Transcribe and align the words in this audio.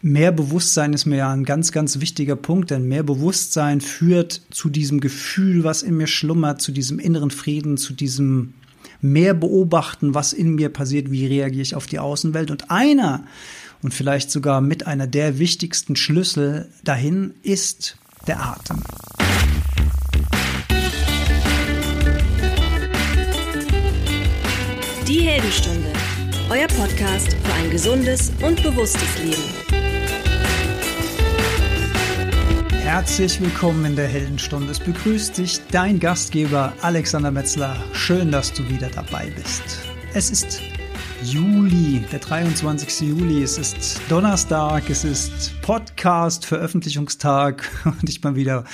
mehr 0.00 0.32
Bewusstsein 0.32 0.92
ist 0.92 1.06
mir 1.06 1.16
ja 1.16 1.32
ein 1.32 1.44
ganz, 1.44 1.72
ganz 1.72 2.00
wichtiger 2.00 2.36
Punkt, 2.36 2.70
denn 2.70 2.86
mehr 2.86 3.02
Bewusstsein 3.02 3.80
führt 3.80 4.42
zu 4.50 4.68
diesem 4.68 5.00
Gefühl, 5.00 5.64
was 5.64 5.82
in 5.82 5.96
mir 5.96 6.06
schlummert, 6.06 6.62
zu 6.62 6.72
diesem 6.72 6.98
inneren 6.98 7.30
Frieden, 7.30 7.76
zu 7.76 7.92
diesem 7.92 8.54
mehr 9.00 9.34
beobachten, 9.34 10.14
was 10.14 10.32
in 10.32 10.54
mir 10.54 10.68
passiert, 10.70 11.10
wie 11.10 11.26
reagiere 11.26 11.62
ich 11.62 11.74
auf 11.74 11.86
die 11.86 11.98
Außenwelt. 11.98 12.50
Und 12.50 12.70
einer 12.70 13.24
und 13.82 13.94
vielleicht 13.94 14.30
sogar 14.30 14.60
mit 14.60 14.86
einer 14.86 15.06
der 15.06 15.38
wichtigsten 15.38 15.96
Schlüssel 15.96 16.68
dahin 16.84 17.34
ist 17.42 17.96
der 18.26 18.40
Atem. 18.40 18.82
Die 25.06 25.20
Heldenstunde, 25.20 25.88
euer 26.50 26.68
Podcast 26.68 27.32
für 27.32 27.54
ein 27.54 27.70
gesundes 27.70 28.32
und 28.42 28.62
bewusstes 28.62 29.18
Leben. 29.24 29.77
Herzlich 32.88 33.38
willkommen 33.38 33.84
in 33.84 33.96
der 33.96 34.08
Heldenstunde. 34.08 34.72
Es 34.72 34.80
begrüßt 34.80 35.36
dich 35.36 35.60
dein 35.70 36.00
Gastgeber 36.00 36.72
Alexander 36.80 37.30
Metzler. 37.30 37.76
Schön, 37.92 38.32
dass 38.32 38.54
du 38.54 38.66
wieder 38.66 38.88
dabei 38.88 39.30
bist. 39.36 39.62
Es 40.14 40.30
ist 40.30 40.62
Juli, 41.22 42.02
der 42.10 42.18
23. 42.18 43.10
Juli. 43.10 43.42
Es 43.42 43.58
ist 43.58 44.00
Donnerstag, 44.08 44.88
es 44.88 45.04
ist 45.04 45.60
Podcast-Veröffentlichungstag 45.60 47.70
und 47.84 48.08
ich 48.08 48.22
bin 48.22 48.36
wieder 48.36 48.64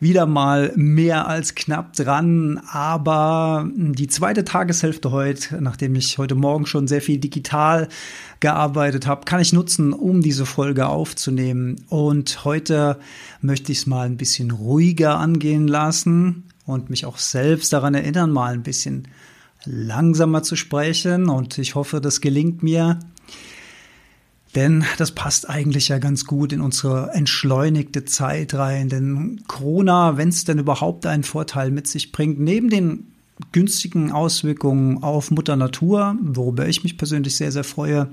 wieder 0.00 0.26
mal 0.26 0.72
mehr 0.76 1.26
als 1.26 1.54
knapp 1.54 1.94
dran. 1.94 2.60
Aber 2.70 3.68
die 3.74 4.06
zweite 4.06 4.44
Tageshälfte 4.44 5.10
heute, 5.10 5.60
nachdem 5.60 5.94
ich 5.94 6.18
heute 6.18 6.34
Morgen 6.34 6.66
schon 6.66 6.86
sehr 6.88 7.02
viel 7.02 7.18
digital 7.18 7.88
gearbeitet 8.40 9.06
habe, 9.06 9.24
kann 9.24 9.40
ich 9.40 9.52
nutzen, 9.52 9.92
um 9.92 10.22
diese 10.22 10.46
Folge 10.46 10.88
aufzunehmen. 10.88 11.76
Und 11.88 12.44
heute 12.44 12.98
möchte 13.40 13.72
ich 13.72 13.78
es 13.78 13.86
mal 13.86 14.06
ein 14.06 14.16
bisschen 14.16 14.50
ruhiger 14.50 15.18
angehen 15.18 15.66
lassen 15.66 16.44
und 16.66 16.90
mich 16.90 17.06
auch 17.06 17.18
selbst 17.18 17.72
daran 17.72 17.94
erinnern, 17.94 18.30
mal 18.30 18.52
ein 18.52 18.62
bisschen 18.62 19.08
langsamer 19.64 20.42
zu 20.42 20.54
sprechen. 20.54 21.28
Und 21.28 21.58
ich 21.58 21.74
hoffe, 21.74 22.00
das 22.00 22.20
gelingt 22.20 22.62
mir. 22.62 22.98
Denn 24.54 24.84
das 24.96 25.12
passt 25.12 25.48
eigentlich 25.48 25.88
ja 25.88 25.98
ganz 25.98 26.24
gut 26.24 26.52
in 26.52 26.60
unsere 26.60 27.10
entschleunigte 27.12 28.04
Zeit 28.04 28.54
rein. 28.54 28.88
Denn 28.88 29.42
Corona, 29.46 30.16
wenn 30.16 30.30
es 30.30 30.44
denn 30.44 30.58
überhaupt 30.58 31.06
einen 31.06 31.24
Vorteil 31.24 31.70
mit 31.70 31.86
sich 31.86 32.12
bringt, 32.12 32.40
neben 32.40 32.70
den 32.70 33.12
günstigen 33.52 34.10
Auswirkungen 34.10 35.02
auf 35.02 35.30
Mutter 35.30 35.56
Natur, 35.56 36.16
worüber 36.20 36.66
ich 36.66 36.82
mich 36.82 36.96
persönlich 36.96 37.36
sehr, 37.36 37.52
sehr 37.52 37.64
freue, 37.64 38.08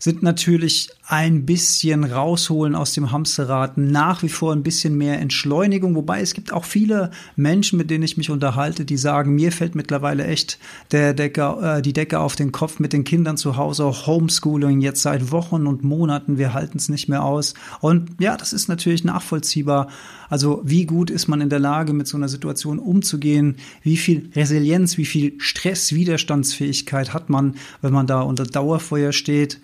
sind 0.00 0.22
natürlich 0.22 0.88
ein 1.06 1.44
bisschen 1.44 2.04
rausholen 2.04 2.74
aus 2.74 2.94
dem 2.94 3.12
Hamsterrad, 3.12 3.76
nach 3.76 4.22
wie 4.22 4.30
vor 4.30 4.52
ein 4.52 4.62
bisschen 4.62 4.96
mehr 4.96 5.20
Entschleunigung, 5.20 5.94
wobei 5.94 6.22
es 6.22 6.32
gibt 6.32 6.54
auch 6.54 6.64
viele 6.64 7.10
Menschen, 7.36 7.76
mit 7.76 7.90
denen 7.90 8.04
ich 8.04 8.16
mich 8.16 8.30
unterhalte, 8.30 8.86
die 8.86 8.96
sagen, 8.96 9.34
mir 9.34 9.52
fällt 9.52 9.74
mittlerweile 9.74 10.24
echt 10.24 10.58
der 10.90 11.12
Decke, 11.12 11.58
äh, 11.60 11.82
die 11.82 11.92
Decke 11.92 12.18
auf 12.18 12.34
den 12.34 12.50
Kopf 12.50 12.78
mit 12.78 12.94
den 12.94 13.04
Kindern 13.04 13.36
zu 13.36 13.58
Hause, 13.58 13.84
auch 13.84 14.06
Homeschooling 14.06 14.80
jetzt 14.80 15.02
seit 15.02 15.30
Wochen 15.32 15.66
und 15.66 15.84
Monaten, 15.84 16.38
wir 16.38 16.54
halten 16.54 16.78
es 16.78 16.88
nicht 16.88 17.08
mehr 17.08 17.22
aus. 17.22 17.52
Und 17.80 18.12
ja, 18.20 18.38
das 18.38 18.54
ist 18.54 18.68
natürlich 18.68 19.04
nachvollziehbar. 19.04 19.88
Also 20.30 20.62
wie 20.64 20.86
gut 20.86 21.10
ist 21.10 21.28
man 21.28 21.42
in 21.42 21.50
der 21.50 21.58
Lage, 21.58 21.92
mit 21.92 22.08
so 22.08 22.16
einer 22.16 22.28
Situation 22.28 22.78
umzugehen? 22.78 23.56
Wie 23.82 23.98
viel 23.98 24.30
Resilienz, 24.34 24.96
wie 24.96 25.04
viel 25.04 25.34
Stress, 25.38 25.92
Widerstandsfähigkeit 25.92 27.12
hat 27.12 27.28
man, 27.28 27.56
wenn 27.82 27.92
man 27.92 28.06
da 28.06 28.22
unter 28.22 28.44
Dauerfeuer 28.44 29.12
steht? 29.12 29.60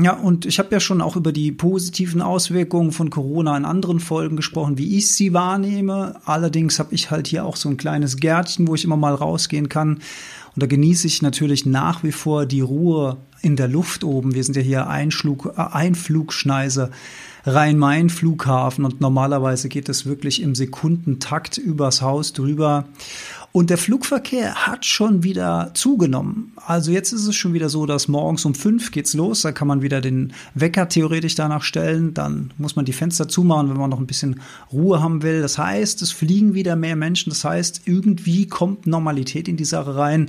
Ja, 0.00 0.12
und 0.12 0.46
ich 0.46 0.60
habe 0.60 0.68
ja 0.70 0.78
schon 0.78 1.00
auch 1.00 1.16
über 1.16 1.32
die 1.32 1.50
positiven 1.50 2.22
Auswirkungen 2.22 2.92
von 2.92 3.10
Corona 3.10 3.56
in 3.56 3.64
anderen 3.64 3.98
Folgen 3.98 4.36
gesprochen, 4.36 4.78
wie 4.78 4.96
ich 4.96 5.10
sie 5.10 5.32
wahrnehme. 5.32 6.20
Allerdings 6.24 6.78
habe 6.78 6.94
ich 6.94 7.10
halt 7.10 7.26
hier 7.26 7.44
auch 7.44 7.56
so 7.56 7.68
ein 7.68 7.78
kleines 7.78 8.16
Gärtchen, 8.16 8.68
wo 8.68 8.76
ich 8.76 8.84
immer 8.84 8.96
mal 8.96 9.14
rausgehen 9.14 9.68
kann. 9.68 9.94
Und 10.54 10.62
da 10.62 10.66
genieße 10.66 11.08
ich 11.08 11.20
natürlich 11.20 11.66
nach 11.66 12.04
wie 12.04 12.12
vor 12.12 12.46
die 12.46 12.60
Ruhe 12.60 13.16
in 13.42 13.56
der 13.56 13.66
Luft 13.66 14.04
oben. 14.04 14.36
Wir 14.36 14.44
sind 14.44 14.56
ja 14.56 14.62
hier 14.62 14.86
Einschlug, 14.88 15.54
äh, 15.56 15.62
Einflugschneise 15.72 16.90
Rhein-Main-Flughafen 17.44 18.84
und 18.84 19.00
normalerweise 19.00 19.68
geht 19.68 19.88
es 19.88 20.06
wirklich 20.06 20.42
im 20.42 20.54
Sekundentakt 20.54 21.58
übers 21.58 22.02
Haus 22.02 22.32
drüber. 22.32 22.86
Und 23.50 23.70
der 23.70 23.78
Flugverkehr 23.78 24.66
hat 24.66 24.84
schon 24.84 25.22
wieder 25.22 25.70
zugenommen. 25.72 26.52
Also 26.66 26.92
jetzt 26.92 27.12
ist 27.12 27.26
es 27.26 27.34
schon 27.34 27.54
wieder 27.54 27.70
so, 27.70 27.86
dass 27.86 28.06
morgens 28.06 28.44
um 28.44 28.54
fünf 28.54 28.90
geht's 28.90 29.14
los. 29.14 29.40
Da 29.42 29.52
kann 29.52 29.66
man 29.66 29.80
wieder 29.80 30.02
den 30.02 30.34
Wecker 30.54 30.88
theoretisch 30.88 31.34
danach 31.34 31.62
stellen. 31.62 32.12
Dann 32.12 32.52
muss 32.58 32.76
man 32.76 32.84
die 32.84 32.92
Fenster 32.92 33.26
zumachen, 33.26 33.70
wenn 33.70 33.78
man 33.78 33.88
noch 33.88 34.00
ein 34.00 34.06
bisschen 34.06 34.40
Ruhe 34.70 35.02
haben 35.02 35.22
will. 35.22 35.40
Das 35.40 35.56
heißt, 35.56 36.02
es 36.02 36.12
fliegen 36.12 36.52
wieder 36.52 36.76
mehr 36.76 36.94
Menschen. 36.94 37.30
Das 37.30 37.42
heißt, 37.42 37.82
irgendwie 37.86 38.46
kommt 38.46 38.86
Normalität 38.86 39.48
in 39.48 39.56
die 39.56 39.64
Sache 39.64 39.96
rein 39.96 40.28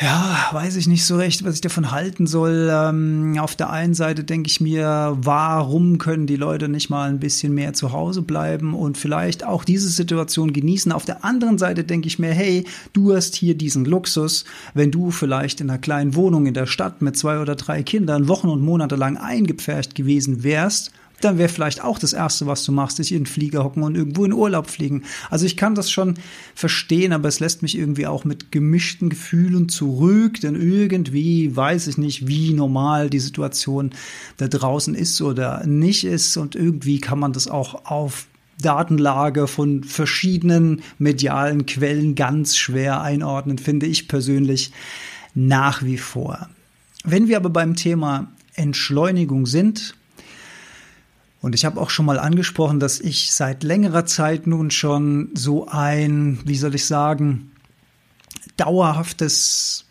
ja, 0.00 0.48
weiß 0.50 0.74
ich 0.74 0.88
nicht 0.88 1.06
so 1.06 1.16
recht, 1.16 1.44
was 1.44 1.54
ich 1.54 1.60
davon 1.60 1.92
halten 1.92 2.26
soll. 2.26 2.68
Ähm, 2.72 3.38
auf 3.38 3.54
der 3.54 3.70
einen 3.70 3.94
Seite 3.94 4.24
denke 4.24 4.48
ich 4.48 4.60
mir, 4.60 5.16
warum 5.20 5.98
können 5.98 6.26
die 6.26 6.34
Leute 6.34 6.68
nicht 6.68 6.90
mal 6.90 7.08
ein 7.08 7.20
bisschen 7.20 7.54
mehr 7.54 7.74
zu 7.74 7.92
Hause 7.92 8.22
bleiben 8.22 8.74
und 8.74 8.98
vielleicht 8.98 9.44
auch 9.46 9.62
diese 9.62 9.88
Situation 9.88 10.52
genießen. 10.52 10.90
Auf 10.90 11.04
der 11.04 11.24
anderen 11.24 11.58
Seite 11.58 11.84
denke 11.84 12.08
ich 12.08 12.18
mir, 12.18 12.32
hey, 12.32 12.64
du 12.92 13.14
hast 13.14 13.36
hier 13.36 13.56
diesen 13.56 13.84
Luxus, 13.84 14.44
wenn 14.74 14.90
du 14.90 15.12
vielleicht 15.12 15.60
in 15.60 15.70
einer 15.70 15.78
kleinen 15.78 16.16
Wohnung 16.16 16.46
in 16.46 16.54
der 16.54 16.66
Stadt 16.66 17.00
mit 17.00 17.16
zwei 17.16 17.38
oder 17.38 17.54
drei 17.54 17.84
Kindern 17.84 18.26
Wochen 18.26 18.48
und 18.48 18.62
Monate 18.62 18.96
lang 18.96 19.16
eingepfercht 19.16 19.94
gewesen 19.94 20.42
wärst 20.42 20.90
dann 21.24 21.38
wäre 21.38 21.48
vielleicht 21.48 21.82
auch 21.82 21.98
das 21.98 22.12
Erste, 22.12 22.46
was 22.46 22.64
du 22.64 22.72
machst, 22.72 22.98
dich 22.98 23.12
in 23.12 23.20
den 23.20 23.26
Flieger 23.26 23.64
hocken 23.64 23.82
und 23.82 23.96
irgendwo 23.96 24.24
in 24.24 24.32
Urlaub 24.32 24.68
fliegen. 24.68 25.02
Also 25.30 25.46
ich 25.46 25.56
kann 25.56 25.74
das 25.74 25.90
schon 25.90 26.14
verstehen, 26.54 27.12
aber 27.12 27.28
es 27.28 27.40
lässt 27.40 27.62
mich 27.62 27.76
irgendwie 27.76 28.06
auch 28.06 28.24
mit 28.24 28.52
gemischten 28.52 29.08
Gefühlen 29.08 29.68
zurück, 29.68 30.40
denn 30.40 30.54
irgendwie 30.54 31.54
weiß 31.54 31.86
ich 31.86 31.98
nicht, 31.98 32.28
wie 32.28 32.52
normal 32.52 33.10
die 33.10 33.20
Situation 33.20 33.90
da 34.36 34.48
draußen 34.48 34.94
ist 34.94 35.20
oder 35.22 35.66
nicht 35.66 36.04
ist 36.04 36.36
und 36.36 36.54
irgendwie 36.54 37.00
kann 37.00 37.18
man 37.18 37.32
das 37.32 37.48
auch 37.48 37.86
auf 37.86 38.26
Datenlage 38.60 39.46
von 39.46 39.82
verschiedenen 39.82 40.82
medialen 40.98 41.66
Quellen 41.66 42.14
ganz 42.14 42.56
schwer 42.56 43.00
einordnen, 43.02 43.58
finde 43.58 43.86
ich 43.86 44.08
persönlich 44.08 44.72
nach 45.34 45.82
wie 45.82 45.98
vor. 45.98 46.48
Wenn 47.04 47.28
wir 47.28 47.36
aber 47.36 47.50
beim 47.50 47.74
Thema 47.74 48.32
Entschleunigung 48.54 49.46
sind, 49.46 49.96
und 51.44 51.54
ich 51.54 51.66
habe 51.66 51.78
auch 51.78 51.90
schon 51.90 52.06
mal 52.06 52.18
angesprochen, 52.18 52.80
dass 52.80 52.98
ich 52.98 53.30
seit 53.32 53.64
längerer 53.64 54.06
Zeit 54.06 54.46
nun 54.46 54.70
schon 54.70 55.28
so 55.34 55.68
ein, 55.68 56.38
wie 56.46 56.56
soll 56.56 56.74
ich 56.74 56.86
sagen, 56.86 57.52
dauerhaftes 58.56 59.84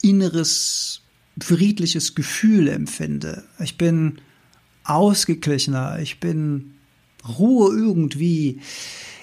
inneres 0.00 1.02
friedliches 1.38 2.14
Gefühl 2.14 2.68
empfinde. 2.68 3.44
Ich 3.62 3.76
bin 3.76 4.22
ausgeglichener, 4.84 5.98
ich 5.98 6.18
bin 6.18 6.76
Ruhe 7.28 7.76
irgendwie 7.76 8.60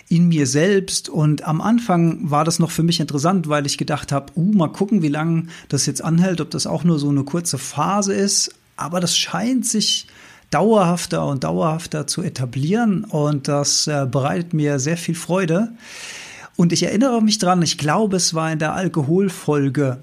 in 0.09 0.28
mir 0.28 0.45
selbst. 0.45 1.09
Und 1.09 1.44
am 1.44 1.59
Anfang 1.59 2.29
war 2.29 2.45
das 2.45 2.59
noch 2.59 2.69
für 2.69 2.84
mich 2.84 3.00
interessant, 3.00 3.50
weil 3.50 3.66
ich 3.66 3.79
gedacht 3.79 4.11
habe, 4.11 4.31
uh, 4.35 4.53
mal 4.53 4.72
gucken, 4.72 5.01
wie 5.01 5.07
lange 5.07 5.47
das 5.69 5.88
jetzt 5.88 6.03
anhält, 6.03 6.40
ob 6.40 6.51
das 6.51 6.67
auch 6.67 6.84
nur 6.84 7.00
so 7.00 7.09
eine 7.09 7.23
kurze 7.23 7.57
Phase 7.57 8.13
ist. 8.13 8.53
Aber 8.75 9.00
das 9.00 9.17
scheint 9.17 9.66
sich 9.66 10.05
dauerhafter 10.53 11.25
und 11.25 11.44
dauerhafter 11.44 12.06
zu 12.08 12.22
etablieren 12.22 13.03
und 13.06 13.47
das 13.47 13.88
äh, 13.88 14.06
bereitet 14.09 14.53
mir 14.53 14.80
sehr 14.80 14.97
viel 14.97 15.16
Freude. 15.16 15.74
Und 16.56 16.72
ich 16.72 16.84
erinnere 16.84 17.22
mich 17.22 17.40
dran, 17.40 17.62
ich 17.62 17.78
glaube, 17.78 18.18
es 18.18 18.34
war 18.34 18.52
in 18.52 18.59
der 18.59 18.74
Alkoholfolge. 18.74 20.00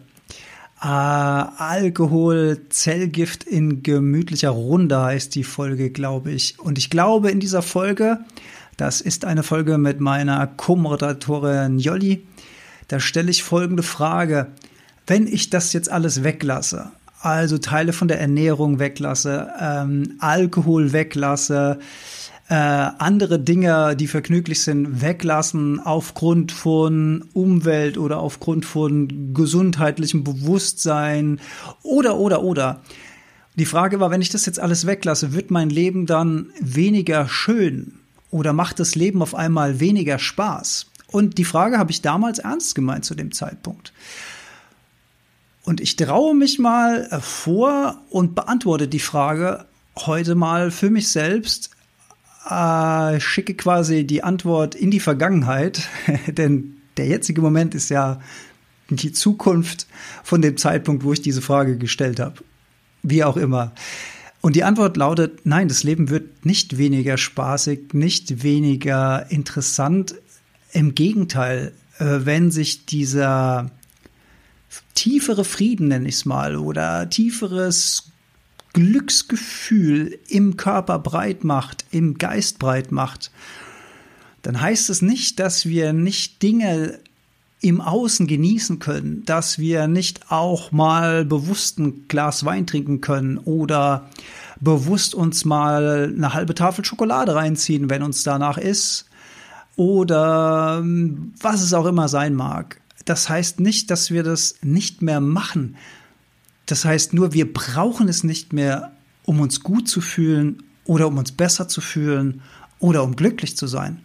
Äh, 0.83 0.87
Alkohol, 0.87 2.63
Zellgift 2.71 3.45
in 3.45 3.83
gemütlicher 3.83 4.51
Runde 4.51 5.01
heißt 5.01 5.35
die 5.35 5.45
Folge, 5.45 5.91
glaube 5.91 6.33
ich. 6.33 6.59
Und 6.59 6.79
ich 6.79 6.91
glaube, 6.91 7.31
in 7.31 7.39
dieser 7.39 7.63
Folge, 7.63 8.19
das 8.77 9.01
ist 9.01 9.25
eine 9.25 9.43
Folge 9.43 9.79
mit 9.79 10.01
meiner 10.01 10.47
Co-Moderatorin 10.47 11.79
Jolli, 11.79 12.27
da 12.89 12.99
stelle 12.99 13.31
ich 13.31 13.45
folgende 13.45 13.85
Frage. 13.85 14.49
Wenn 15.07 15.27
ich 15.27 15.51
das 15.51 15.73
jetzt 15.73 15.91
alles 15.91 16.25
weglasse, 16.25 16.91
also 17.21 17.59
Teile 17.59 17.93
von 17.93 18.09
der 18.09 18.21
Ernährung 18.21 18.79
weglasse, 18.79 19.49
ähm, 19.61 20.15
Alkohol 20.21 20.93
weglasse, 20.93 21.79
äh, 22.49 22.55
andere 22.55 23.39
Dinge, 23.39 23.95
die 23.95 24.09
vergnüglich 24.09 24.63
sind, 24.63 25.03
weglassen 25.03 25.79
aufgrund 25.79 26.51
von 26.51 27.25
Umwelt 27.33 27.99
oder 27.99 28.19
aufgrund 28.19 28.65
von 28.65 29.35
gesundheitlichem 29.35 30.25
Bewusstsein 30.25 31.41
oder, 31.83 32.17
oder, 32.17 32.43
oder. 32.43 32.81
Die 33.57 33.67
Frage 33.67 34.01
war, 34.01 34.11
wenn 34.11 34.23
ich 34.23 34.31
das 34.31 34.47
jetzt 34.47 34.59
alles 34.59 34.87
weglasse, 34.87 35.33
wird 35.33 35.51
mein 35.51 35.71
Leben 35.71 36.07
dann 36.07 36.51
weniger 36.61 37.29
schön 37.29 37.95
oder 38.31 38.53
macht 38.53 38.81
das 38.81 38.95
Leben 38.95 39.23
auf 39.23 39.35
einmal 39.35 39.79
weniger 39.79 40.19
Spaß? 40.19 40.87
Und 41.09 41.39
die 41.39 41.45
Frage 41.45 41.79
habe 41.79 41.91
ich 41.91 42.03
damals 42.03 42.39
ernst 42.39 42.75
gemeint 42.75 43.05
zu 43.05 43.15
dem 43.15 43.33
Zeitpunkt. 43.33 43.93
Und 45.65 45.81
ich 45.81 45.97
traue 45.97 46.35
mich 46.35 46.59
mal 46.59 47.09
vor 47.21 48.01
und 48.11 48.35
beantworte 48.35 48.89
die 48.89 49.01
Frage 49.01 49.67
heute 49.97 50.35
mal 50.35 50.71
für 50.71 50.91
mich 50.91 51.09
selbst, 51.09 51.71
äh, 52.49 53.21
schicke 53.21 53.55
quasi 53.55 54.07
die 54.07 54.23
Antwort 54.23 54.75
in 54.75 54.91
die 54.91 55.01
Vergangenheit, 55.01 55.89
denn 56.27 56.77
der 56.97 57.07
jetzige 57.07 57.41
Moment 57.41 57.75
ist 57.75 57.91
ja 57.91 58.21
die 58.89 59.13
Zukunft 59.13 59.87
von 60.25 60.43
dem 60.43 60.57
Zeitpunkt, 60.57 61.05
wo 61.05 61.13
ich 61.13 61.23
diese 61.23 61.43
Frage 61.43 61.79
gestellt 61.79 62.19
habe. 62.19 62.37
Wie 63.03 63.25
auch 63.25 63.37
immer. 63.37 63.73
Und 64.41 64.57
die 64.57 64.65
Antwort 64.65 64.97
lautet, 64.97 65.45
nein, 65.45 65.69
das 65.69 65.85
Leben 65.85 66.09
wird 66.09 66.45
nicht 66.45 66.79
weniger 66.79 67.19
spaßig, 67.19 67.93
nicht 67.93 68.43
weniger 68.43 69.31
interessant. 69.31 70.15
Im 70.73 70.95
Gegenteil, 70.95 71.73
äh, 71.99 72.21
wenn 72.25 72.51
sich 72.51 72.87
dieser 72.87 73.71
tiefere 75.01 75.45
Frieden, 75.45 75.89
nenne 75.89 76.09
ich 76.09 76.17
es 76.17 76.25
mal, 76.27 76.57
oder 76.57 77.09
tieferes 77.09 78.13
Glücksgefühl 78.75 80.19
im 80.29 80.59
Körper 80.59 80.99
breit 80.99 81.43
macht, 81.43 81.87
im 81.91 82.19
Geist 82.19 82.59
breit 82.59 82.93
macht, 82.93 83.31
dann 84.43 84.61
heißt 84.61 84.91
es 84.91 85.01
nicht, 85.01 85.41
dass 85.41 85.65
wir 85.65 85.95
nicht 85.95 86.43
Dinge 86.43 86.99
im 87.63 87.81
Außen 87.81 88.27
genießen 88.27 88.79
können, 88.79 89.23
dass 89.25 89.59
wir 89.59 89.89
nicht 89.89 90.31
auch 90.31 90.71
mal 90.71 91.25
bewusst 91.25 91.79
ein 91.79 92.07
Glas 92.07 92.45
Wein 92.45 92.67
trinken 92.67 93.01
können 93.01 93.39
oder 93.39 94.09
bewusst 94.61 95.15
uns 95.15 95.47
mal 95.47 96.13
eine 96.15 96.35
halbe 96.35 96.55
Tafel 96.55 96.85
Schokolade 96.85 97.35
reinziehen, 97.35 97.89
wenn 97.89 98.03
uns 98.03 98.23
danach 98.23 98.59
ist 98.59 99.07
oder 99.77 100.81
ähm, 100.83 101.33
was 101.41 101.63
es 101.63 101.73
auch 101.73 101.87
immer 101.87 102.09
sein 102.09 102.35
mag. 102.35 102.80
Das 103.11 103.29
heißt 103.29 103.59
nicht, 103.59 103.91
dass 103.91 104.13
wir 104.13 104.23
das 104.23 104.55
nicht 104.63 105.03
mehr 105.03 105.21
machen. 105.21 105.75
Das 106.67 106.85
heißt 106.85 107.13
nur, 107.13 107.33
wir 107.33 107.53
brauchen 107.53 108.07
es 108.07 108.23
nicht 108.23 108.53
mehr, 108.53 108.93
um 109.25 109.41
uns 109.41 109.65
gut 109.65 109.89
zu 109.89 110.01
fühlen 110.01 110.63
oder 110.85 111.09
um 111.09 111.19
uns 111.19 111.33
besser 111.33 111.67
zu 111.67 111.81
fühlen 111.81 112.41
oder 112.79 113.03
um 113.03 113.17
glücklich 113.17 113.57
zu 113.57 113.67
sein, 113.67 113.99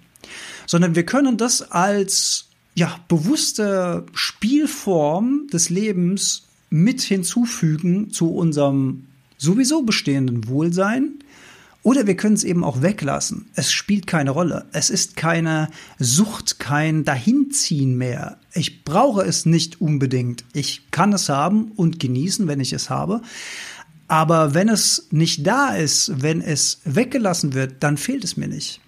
sondern 0.66 0.96
wir 0.96 1.06
können 1.06 1.38
das 1.38 1.62
als 1.62 2.48
ja, 2.74 3.00
bewusste 3.07 4.07
Spielform 4.16 5.50
des 5.54 5.69
Lebens 5.69 6.48
mit 6.72 7.04
hinzufügen 7.04 8.10
zu 8.10 8.34
unserem 8.34 9.06
sowieso 9.38 9.84
bestehenden 9.84 10.48
Wohlsein. 10.48 11.19
Oder 11.85 12.07
wir 12.07 12.17
können 12.17 12.33
es 12.33 12.43
eben 12.43 12.63
auch 12.63 12.81
weglassen. 12.81 13.45
Es 13.53 13.71
spielt 13.71 14.07
keine 14.07 14.31
Rolle. 14.31 14.65
Es 14.71 14.89
ist 14.89 15.15
keine 15.15 15.69
Sucht, 15.99 16.57
kein 16.57 17.03
Dahinziehen 17.03 17.95
mehr. 17.95 18.39
Ich 18.55 18.83
brauche 18.83 19.21
es 19.21 19.45
nicht 19.45 19.81
unbedingt. 19.81 20.45
Ich 20.53 20.89
kann 20.89 21.13
es 21.13 21.29
haben 21.29 21.73
und 21.75 21.99
genießen, 21.99 22.47
wenn 22.47 22.59
ich 22.59 22.73
es 22.73 22.89
habe. 22.89 23.21
Aber 24.07 24.55
wenn 24.55 24.67
es 24.67 25.09
nicht 25.11 25.45
da 25.45 25.75
ist, 25.75 26.23
wenn 26.23 26.41
es 26.41 26.81
weggelassen 26.85 27.53
wird, 27.53 27.83
dann 27.83 27.97
fehlt 27.97 28.23
es 28.23 28.35
mir 28.35 28.47
nicht. 28.47 28.81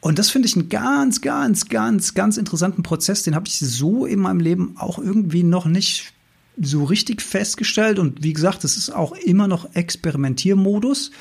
Und 0.00 0.18
das 0.18 0.28
finde 0.28 0.48
ich 0.48 0.56
einen 0.56 0.68
ganz, 0.68 1.20
ganz, 1.20 1.68
ganz, 1.68 2.14
ganz 2.14 2.36
interessanten 2.36 2.82
Prozess. 2.82 3.22
Den 3.22 3.36
habe 3.36 3.46
ich 3.46 3.60
so 3.60 4.06
in 4.06 4.18
meinem 4.18 4.40
Leben 4.40 4.74
auch 4.76 4.98
irgendwie 4.98 5.44
noch 5.44 5.66
nicht 5.66 6.12
so 6.60 6.84
richtig 6.84 7.22
festgestellt. 7.22 8.00
Und 8.00 8.24
wie 8.24 8.32
gesagt, 8.32 8.64
das 8.64 8.76
ist 8.76 8.90
auch 8.90 9.12
immer 9.12 9.46
noch 9.46 9.74
Experimentiermodus. 9.74 11.12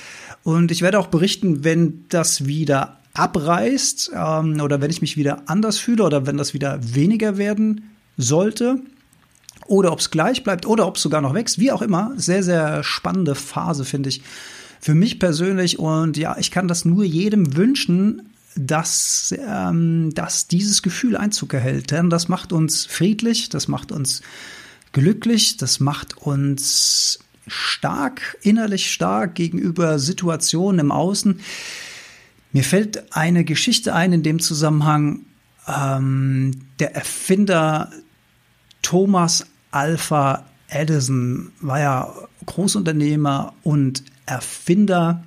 Und 0.48 0.72
ich 0.72 0.82
werde 0.82 0.98
auch 0.98 1.08
berichten, 1.08 1.66
wenn 1.66 2.06
das 2.08 2.46
wieder 2.46 3.02
abreißt 3.14 4.12
ähm, 4.16 4.62
oder 4.62 4.80
wenn 4.80 4.90
ich 4.90 5.02
mich 5.02 5.18
wieder 5.18 5.44
anders 5.48 5.78
fühle 5.78 6.06
oder 6.06 6.26
wenn 6.26 6.38
das 6.38 6.54
wieder 6.54 6.80
weniger 6.96 7.38
werden 7.38 7.90
sollte 8.16 8.80
oder 9.66 9.92
ob 9.92 10.00
es 10.00 10.10
gleich 10.10 10.46
bleibt 10.46 10.66
oder 10.66 10.88
ob 10.88 10.96
es 10.96 11.02
sogar 11.02 11.20
noch 11.20 11.34
wächst, 11.34 11.60
wie 11.60 11.74
auch 11.74 11.82
immer. 11.82 12.14
Sehr, 12.16 12.44
sehr 12.44 12.82
spannende 12.86 13.36
Phase, 13.36 13.84
finde 13.84 14.08
ich. 14.08 14.22
Für 14.80 14.96
mich 14.96 15.20
persönlich 15.20 15.80
und 15.80 16.16
ja, 16.16 16.38
ich 16.40 16.50
kann 16.50 16.70
das 16.70 16.86
nur 16.86 17.04
jedem 17.04 17.58
wünschen, 17.58 18.30
dass, 18.56 19.36
ähm, 19.38 20.14
dass 20.16 20.48
dieses 20.48 20.82
Gefühl 20.82 21.18
Einzug 21.18 21.54
erhält. 21.56 21.92
Denn 21.92 22.10
das 22.10 22.30
macht 22.30 22.54
uns 22.54 22.86
friedlich, 22.86 23.50
das 23.50 23.68
macht 23.68 23.92
uns 23.92 24.22
glücklich, 24.94 25.58
das 25.58 25.82
macht 25.82 26.16
uns 26.16 27.20
stark, 27.48 28.38
innerlich 28.42 28.92
stark 28.92 29.36
gegenüber 29.36 30.00
Situationen 30.00 30.80
im 30.80 30.92
Außen. 30.92 31.40
Mir 32.52 32.64
fällt 32.64 33.16
eine 33.16 33.44
Geschichte 33.44 33.94
ein 33.94 34.14
in 34.14 34.24
dem 34.24 34.40
Zusammenhang. 34.40 35.22
Ähm, 35.68 36.52
der 36.80 36.96
Erfinder 36.96 37.92
Thomas 38.82 39.46
Alpha 39.72 40.46
Edison 40.70 41.52
war 41.60 41.80
ja 41.80 42.14
Großunternehmer 42.46 43.54
und 43.64 44.04
Erfinder 44.26 45.24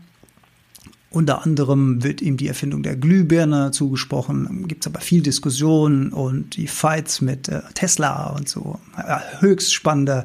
unter 1.12 1.42
anderem 1.42 2.04
wird 2.04 2.22
ihm 2.22 2.36
die 2.36 2.46
Erfindung 2.46 2.84
der 2.84 2.94
Glühbirne 2.94 3.72
zugesprochen, 3.72 4.68
gibt 4.68 4.84
es 4.84 4.86
aber 4.86 5.00
viel 5.00 5.22
Diskussion 5.22 6.12
und 6.12 6.56
die 6.56 6.68
Fights 6.68 7.20
mit 7.20 7.48
äh, 7.48 7.62
Tesla 7.74 8.28
und 8.28 8.48
so. 8.48 8.78
Ja, 8.96 9.20
höchst 9.40 9.74
spannende 9.74 10.24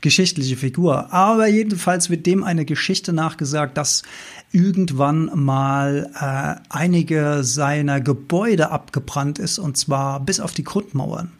geschichtliche 0.00 0.56
Figur. 0.56 1.12
Aber 1.12 1.48
jedenfalls 1.48 2.10
wird 2.10 2.26
dem 2.26 2.44
eine 2.44 2.64
Geschichte 2.64 3.12
nachgesagt, 3.12 3.76
dass 3.76 4.04
irgendwann 4.52 5.32
mal 5.34 6.10
äh, 6.14 6.60
einige 6.68 7.42
seiner 7.42 8.00
Gebäude 8.00 8.70
abgebrannt 8.70 9.40
ist 9.40 9.58
und 9.58 9.76
zwar 9.76 10.20
bis 10.20 10.38
auf 10.38 10.52
die 10.52 10.64
Grundmauern. 10.64 11.32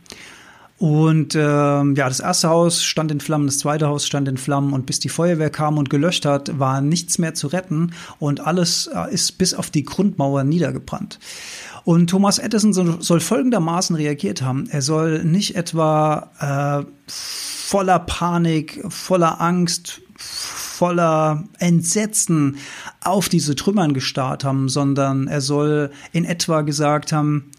Und 0.81 1.35
ähm, 1.35 1.94
ja, 1.94 2.09
das 2.09 2.21
erste 2.21 2.49
Haus 2.49 2.82
stand 2.82 3.12
in 3.12 3.21
Flammen, 3.21 3.47
das 3.47 3.59
zweite 3.59 3.87
Haus 3.87 4.06
stand 4.06 4.27
in 4.29 4.38
Flammen 4.38 4.73
und 4.73 4.87
bis 4.87 4.99
die 4.99 5.11
Feuerwehr 5.11 5.50
kam 5.50 5.77
und 5.77 5.91
gelöscht 5.91 6.25
hat, 6.25 6.59
war 6.59 6.81
nichts 6.81 7.19
mehr 7.19 7.35
zu 7.35 7.49
retten 7.49 7.93
und 8.19 8.41
alles 8.41 8.87
äh, 8.87 9.12
ist 9.12 9.37
bis 9.37 9.53
auf 9.53 9.69
die 9.69 9.82
Grundmauer 9.82 10.43
niedergebrannt. 10.43 11.19
Und 11.85 12.09
Thomas 12.09 12.38
Edison 12.38 12.73
soll, 12.73 13.21
folgendermaßen 13.21 13.94
reagiert 13.94 14.41
haben. 14.41 14.71
Er 14.71 14.81
soll 14.81 15.23
nicht 15.23 15.55
etwa 15.55 16.87
äh, 16.87 16.91
voller 17.06 17.99
Panik, 17.99 18.83
voller 18.88 19.38
Angst, 19.38 20.00
voller 20.17 21.44
Entsetzen 21.59 22.56
auf 23.05 23.29
diese 23.29 23.55
Trümmern 23.55 23.93
gestarrt 23.93 24.44
haben, 24.44 24.71
sondern 24.71 25.26
er 25.26 25.43
soll 25.43 25.91
in 26.12 26.25
etwa 26.25 26.62
gesagt 26.62 27.12
haben, 27.12 27.50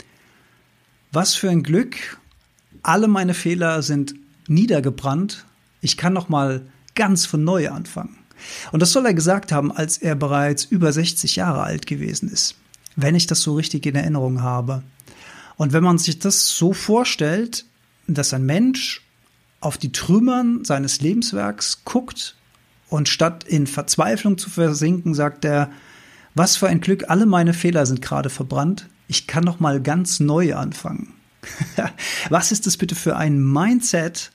was 1.12 1.36
für 1.36 1.52
ein 1.52 1.62
Glück, 1.62 2.18
alle 2.84 3.08
meine 3.08 3.34
Fehler 3.34 3.82
sind 3.82 4.16
niedergebrannt. 4.48 5.46
Ich 5.82 5.98
kann 5.98 6.14
noch 6.14 6.30
mal 6.30 6.62
ganz 6.96 7.26
von 7.26 7.44
neu 7.44 7.70
anfangen. 7.70 8.18
Und 8.72 8.82
das 8.82 8.92
soll 8.92 9.06
er 9.06 9.14
gesagt 9.14 9.52
haben, 9.52 9.72
als 9.72 9.98
er 9.98 10.16
bereits 10.16 10.66
über 10.66 10.92
60 10.92 11.36
Jahre 11.36 11.62
alt 11.62 11.86
gewesen 11.86 12.30
ist, 12.30 12.56
wenn 12.96 13.16
ich 13.16 13.28
das 13.28 13.42
so 13.42 13.56
richtig 13.56 13.86
in 13.86 13.96
Erinnerung 13.96 14.42
habe. 14.42 14.84
Und 15.58 15.74
wenn 15.74 15.84
man 15.84 15.98
sich 15.98 16.20
das 16.20 16.50
so 16.50 16.74
vorstellt, 16.74 17.66
dass 18.08 18.34
ein 18.34 18.46
Mensch 18.46 19.02
auf 19.60 19.78
die 19.78 19.92
Trümmern 19.92 20.66
seines 20.66 21.02
Lebenswerks 21.02 21.84
guckt 21.86 22.36
und 22.90 23.08
statt 23.08 23.44
in 23.44 23.68
Verzweiflung 23.68 24.38
zu 24.38 24.50
versinken, 24.50 25.14
sagt 25.14 25.46
er, 25.46 25.70
was 26.34 26.58
für 26.58 26.68
ein 26.68 26.82
Glück, 26.82 27.10
alle 27.10 27.26
meine 27.26 27.54
Fehler 27.54 27.86
sind 27.86 28.02
gerade 28.02 28.30
verbrannt, 28.30 28.88
ich 29.08 29.28
kann 29.28 29.44
noch 29.44 29.60
mal 29.60 29.82
ganz 29.82 30.20
neu 30.20 30.56
anfangen. 30.56 31.14
Was 32.30 32.52
ist 32.52 32.68
das 32.68 32.78
bitte 32.78 32.96
für 32.96 33.16
ein 33.16 33.42
Mindset? 33.42 34.32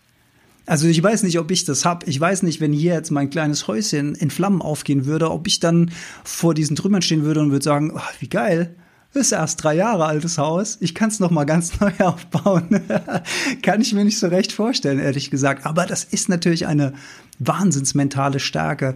Also 0.66 0.88
ich 0.88 1.00
weiß 1.00 1.22
nicht, 1.22 1.38
ob 1.38 1.50
ich 1.50 1.64
das 1.64 1.84
hab. 1.84 2.06
Ich 2.08 2.18
weiß 2.18 2.42
nicht, 2.42 2.60
wenn 2.60 2.72
hier 2.72 2.94
jetzt 2.94 3.10
mein 3.10 3.30
kleines 3.30 3.68
Häuschen 3.68 4.16
in 4.16 4.30
Flammen 4.30 4.60
aufgehen 4.60 5.06
würde, 5.06 5.30
ob 5.30 5.46
ich 5.46 5.60
dann 5.60 5.92
vor 6.24 6.54
diesen 6.54 6.74
Trümmern 6.74 7.02
stehen 7.02 7.22
würde 7.22 7.40
und 7.40 7.52
würde 7.52 7.64
sagen, 7.64 7.92
oh, 7.94 8.00
wie 8.18 8.28
geil, 8.28 8.74
ist 9.16 9.32
erst 9.32 9.62
drei 9.62 9.74
Jahre 9.74 10.04
altes 10.04 10.38
Haus. 10.38 10.76
Ich 10.80 10.94
kann 10.94 11.08
es 11.08 11.20
noch 11.20 11.30
mal 11.30 11.44
ganz 11.44 11.80
neu 11.80 11.92
aufbauen. 12.00 12.82
kann 13.62 13.80
ich 13.80 13.92
mir 13.92 14.04
nicht 14.04 14.18
so 14.18 14.26
recht 14.26 14.52
vorstellen, 14.52 14.98
ehrlich 14.98 15.30
gesagt. 15.30 15.66
Aber 15.66 15.86
das 15.86 16.04
ist 16.04 16.28
natürlich 16.28 16.66
eine 16.66 16.92
wahnsinnsmentale 17.38 18.40
Stärke. 18.40 18.94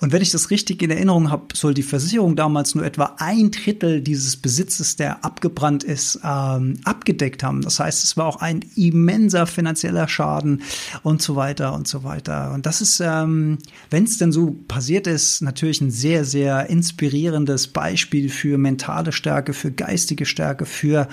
Und 0.00 0.12
wenn 0.12 0.22
ich 0.22 0.30
das 0.30 0.50
richtig 0.50 0.82
in 0.82 0.90
Erinnerung 0.90 1.30
habe, 1.30 1.46
soll 1.54 1.74
die 1.74 1.82
Versicherung 1.82 2.36
damals 2.36 2.74
nur 2.74 2.84
etwa 2.84 3.16
ein 3.18 3.50
Drittel 3.50 4.00
dieses 4.00 4.36
Besitzes, 4.36 4.96
der 4.96 5.24
abgebrannt 5.24 5.84
ist, 5.84 6.20
ähm, 6.24 6.78
abgedeckt 6.84 7.42
haben. 7.42 7.62
Das 7.62 7.80
heißt, 7.80 8.04
es 8.04 8.16
war 8.16 8.26
auch 8.26 8.40
ein 8.40 8.64
immenser 8.74 9.46
finanzieller 9.46 10.08
Schaden 10.08 10.62
und 11.02 11.22
so 11.22 11.36
weiter 11.36 11.74
und 11.74 11.86
so 11.86 12.04
weiter. 12.04 12.52
Und 12.52 12.66
das 12.66 12.80
ist, 12.80 13.00
ähm, 13.00 13.58
wenn 13.90 14.04
es 14.04 14.18
denn 14.18 14.32
so 14.32 14.56
passiert 14.68 15.06
ist, 15.06 15.42
natürlich 15.42 15.80
ein 15.80 15.90
sehr, 15.90 16.24
sehr 16.24 16.68
inspirierendes 16.68 17.68
Beispiel 17.68 18.28
für 18.28 18.58
mentale 18.58 19.12
Stärke, 19.12 19.52
für 19.52 19.70
geistige 19.70 20.26
Stärke, 20.26 20.66
für 20.66 21.08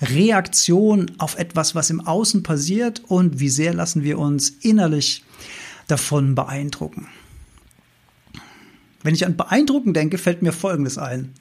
Reaktion 0.00 1.10
auf 1.18 1.38
etwas, 1.38 1.74
was 1.74 1.90
im 1.90 2.00
Außen 2.00 2.42
passiert 2.42 3.02
und 3.06 3.40
wie 3.40 3.48
sehr 3.48 3.74
lassen 3.74 4.02
wir 4.02 4.18
uns 4.18 4.50
innerlich 4.60 5.24
davon 5.92 6.34
beeindrucken. 6.34 7.06
Wenn 9.02 9.14
ich 9.14 9.26
an 9.26 9.36
beeindrucken 9.36 9.92
denke, 9.92 10.16
fällt 10.16 10.42
mir 10.42 10.52
Folgendes 10.52 10.96
ein. 10.96 11.34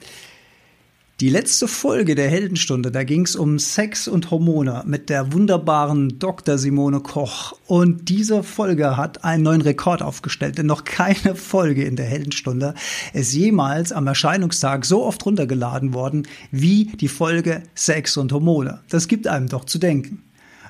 Die 1.22 1.30
letzte 1.30 1.68
Folge 1.68 2.16
der 2.16 2.30
Heldenstunde, 2.30 2.92
da 2.92 3.04
ging 3.04 3.24
es 3.24 3.36
um 3.36 3.60
Sex 3.60 4.08
und 4.08 4.30
Hormone 4.32 4.84
mit 4.88 5.10
der 5.10 5.32
wunderbaren 5.32 6.18
Dr. 6.18 6.58
Simone 6.58 7.00
Koch. 7.00 7.54
Und 7.68 8.10
diese 8.10 8.44
Folge 8.44 8.98
hat 8.98 9.24
einen 9.24 9.44
neuen 9.44 9.62
Rekord 9.62 10.02
aufgestellt, 10.02 10.58
denn 10.58 10.66
noch 10.66 10.84
keine 10.84 11.36
Folge 11.36 11.84
in 11.86 11.96
der 11.96 12.08
Heldenstunde 12.08 12.74
ist 13.14 13.34
jemals 13.34 13.92
am 13.92 14.08
Erscheinungstag 14.08 14.84
so 14.84 15.06
oft 15.06 15.26
runtergeladen 15.26 15.94
worden 15.94 16.28
wie 16.50 16.86
die 16.86 17.08
Folge 17.08 17.64
Sex 17.76 18.18
und 18.18 18.34
Hormone. 18.34 18.82
Das 18.90 19.08
gibt 19.08 19.28
einem 19.28 19.48
doch 19.48 19.66
zu 19.66 19.78
denken. 19.78 20.24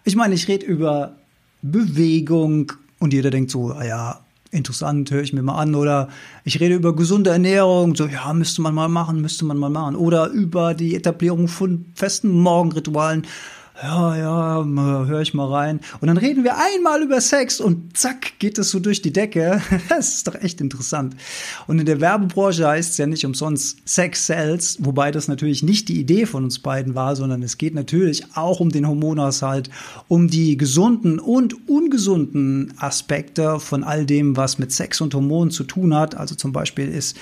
Ich 0.04 0.18
meine, 0.18 0.36
ich 0.36 0.50
rede 0.50 0.66
über 0.66 1.16
Bewegung 1.62 2.74
und 3.02 3.14
jeder 3.14 3.32
denkt 3.32 3.50
so, 3.50 3.72
ah 3.72 3.84
ja, 3.84 4.20
interessant, 4.52 5.10
höre 5.10 5.24
ich 5.24 5.34
mir 5.34 5.42
mal 5.42 5.56
an. 5.56 5.74
Oder 5.74 6.10
ich 6.44 6.60
rede 6.60 6.76
über 6.76 6.96
gesunde 6.96 7.32
Ernährung, 7.32 7.96
so 7.96 8.06
ja, 8.06 8.32
müsste 8.32 8.62
man 8.62 8.76
mal 8.76 8.90
machen, 8.90 9.22
müsste 9.22 9.44
man 9.44 9.58
mal 9.58 9.72
machen. 9.72 9.96
Oder 9.96 10.28
über 10.28 10.76
die 10.76 10.96
Etablierung 10.96 11.48
von 11.48 11.86
festen 11.96 12.30
Morgenritualen 12.30 13.26
ja, 13.84 14.16
ja, 14.16 14.66
höre 14.66 15.22
ich 15.22 15.34
mal 15.34 15.48
rein. 15.48 15.80
Und 16.02 16.08
dann 16.08 16.18
reden 16.18 16.44
wir 16.44 16.58
einmal 16.58 17.02
über 17.02 17.20
Sex 17.20 17.60
und 17.60 17.98
zack, 17.98 18.38
geht 18.38 18.58
es 18.58 18.70
so 18.70 18.80
durch 18.80 19.02
die 19.02 19.14
Decke. 19.14 19.62
Das 19.90 20.16
ist 20.16 20.28
doch 20.28 20.36
echt 20.36 20.62
interessant. 20.62 21.16
Und 21.68 21.80
in 21.80 21.86
der 21.86 22.00
Werbebranche 22.00 22.68
heißt 22.68 22.92
es 22.92 22.98
ja 22.98 23.08
nicht 23.08 23.26
umsonst 23.26 23.80
Sex 23.86 24.26
Sells, 24.26 24.78
wobei 24.80 25.12
das 25.12 25.28
natürlich 25.28 25.64
nicht 25.64 25.90
die 25.90 26.00
Idee 26.00 26.26
von 26.26 26.44
uns 26.44 26.60
beiden 26.60 26.96
war, 26.96 27.16
sondern 27.16 27.44
es 27.44 27.58
geht 27.58 27.74
natürlich 27.74 28.36
auch 28.36 28.60
um 28.60 28.70
den 28.70 28.88
Hormonhaushalt, 28.88 29.70
um 30.08 30.28
die 30.28 30.56
gesunden 30.56 31.20
und 31.20 31.68
ungesunden 31.68 32.74
Aspekte 32.78 33.60
von 33.60 33.84
all 33.84 34.06
dem, 34.06 34.38
was 34.38 34.60
mit 34.60 34.72
Sex 34.72 35.02
und 35.02 35.14
Hormonen 35.14 35.52
zu 35.52 35.64
tun 35.64 35.96
hat. 35.96 36.16
Also 36.16 36.36
zum 36.36 36.52
Beispiel 36.52 36.88
ist 36.88 37.18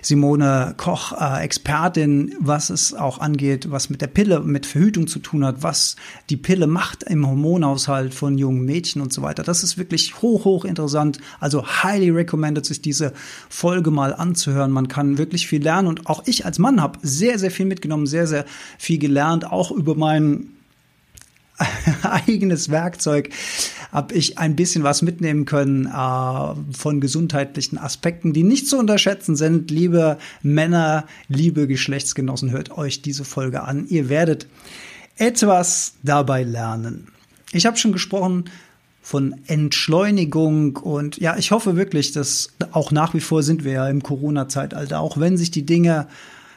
Simone 0.00 0.74
Koch 0.76 1.12
äh, 1.12 1.42
Expertin, 1.42 2.34
was 2.38 2.70
es 2.70 2.94
auch 2.94 3.18
angeht, 3.18 3.70
was 3.70 3.90
mit 3.90 4.00
der 4.00 4.08
Pille, 4.08 4.40
mit 4.40 4.66
Verhütung 4.66 5.06
zu 5.06 5.18
tun 5.18 5.44
hat, 5.44 5.62
was 5.62 5.96
die 6.30 6.36
Pille 6.36 6.66
macht 6.66 7.02
im 7.04 7.26
Hormonhaushalt 7.26 8.14
von 8.14 8.38
jungen 8.38 8.64
Mädchen 8.64 9.02
und 9.02 9.12
so 9.12 9.22
weiter. 9.22 9.42
Das 9.42 9.62
ist 9.62 9.78
wirklich 9.78 10.22
hoch, 10.22 10.44
hoch 10.44 10.64
interessant. 10.64 11.18
Also 11.40 11.64
highly 11.66 12.10
recommended, 12.10 12.64
sich 12.64 12.82
diese 12.82 13.12
Folge 13.48 13.90
mal 13.90 14.14
anzuhören. 14.14 14.70
Man 14.70 14.88
kann 14.88 15.18
wirklich 15.18 15.46
viel 15.46 15.62
lernen 15.62 15.88
und 15.88 16.06
auch 16.06 16.22
ich 16.26 16.44
als 16.46 16.58
Mann 16.58 16.80
habe 16.80 16.98
sehr, 17.02 17.38
sehr 17.38 17.50
viel 17.50 17.66
mitgenommen, 17.66 18.06
sehr, 18.06 18.26
sehr 18.26 18.44
viel 18.78 18.98
gelernt, 18.98 19.50
auch 19.50 19.70
über 19.70 19.94
mein 19.94 20.48
eigenes 22.02 22.70
Werkzeug 22.70 23.30
habe 23.90 24.14
ich 24.14 24.38
ein 24.38 24.56
bisschen 24.56 24.84
was 24.84 25.02
mitnehmen 25.02 25.44
können 25.44 25.86
äh, 25.86 26.54
von 26.72 27.00
gesundheitlichen 27.00 27.78
Aspekten, 27.78 28.32
die 28.32 28.42
nicht 28.42 28.66
zu 28.66 28.78
unterschätzen 28.78 29.36
sind. 29.36 29.70
Liebe 29.70 30.18
Männer, 30.42 31.06
liebe 31.28 31.66
Geschlechtsgenossen, 31.66 32.50
hört 32.50 32.70
euch 32.76 33.02
diese 33.02 33.24
Folge 33.24 33.62
an. 33.64 33.86
Ihr 33.88 34.08
werdet 34.08 34.46
etwas 35.16 35.94
dabei 36.02 36.42
lernen. 36.42 37.08
Ich 37.52 37.66
habe 37.66 37.76
schon 37.76 37.92
gesprochen 37.92 38.44
von 39.02 39.34
Entschleunigung 39.46 40.76
und 40.76 41.18
ja, 41.18 41.36
ich 41.36 41.50
hoffe 41.50 41.76
wirklich, 41.76 42.12
dass 42.12 42.50
auch 42.70 42.92
nach 42.92 43.14
wie 43.14 43.20
vor 43.20 43.42
sind 43.42 43.64
wir 43.64 43.72
ja 43.72 43.88
im 43.88 44.02
Corona-Zeitalter, 44.02 45.00
auch 45.00 45.18
wenn 45.18 45.36
sich 45.36 45.50
die 45.50 45.66
Dinge 45.66 46.06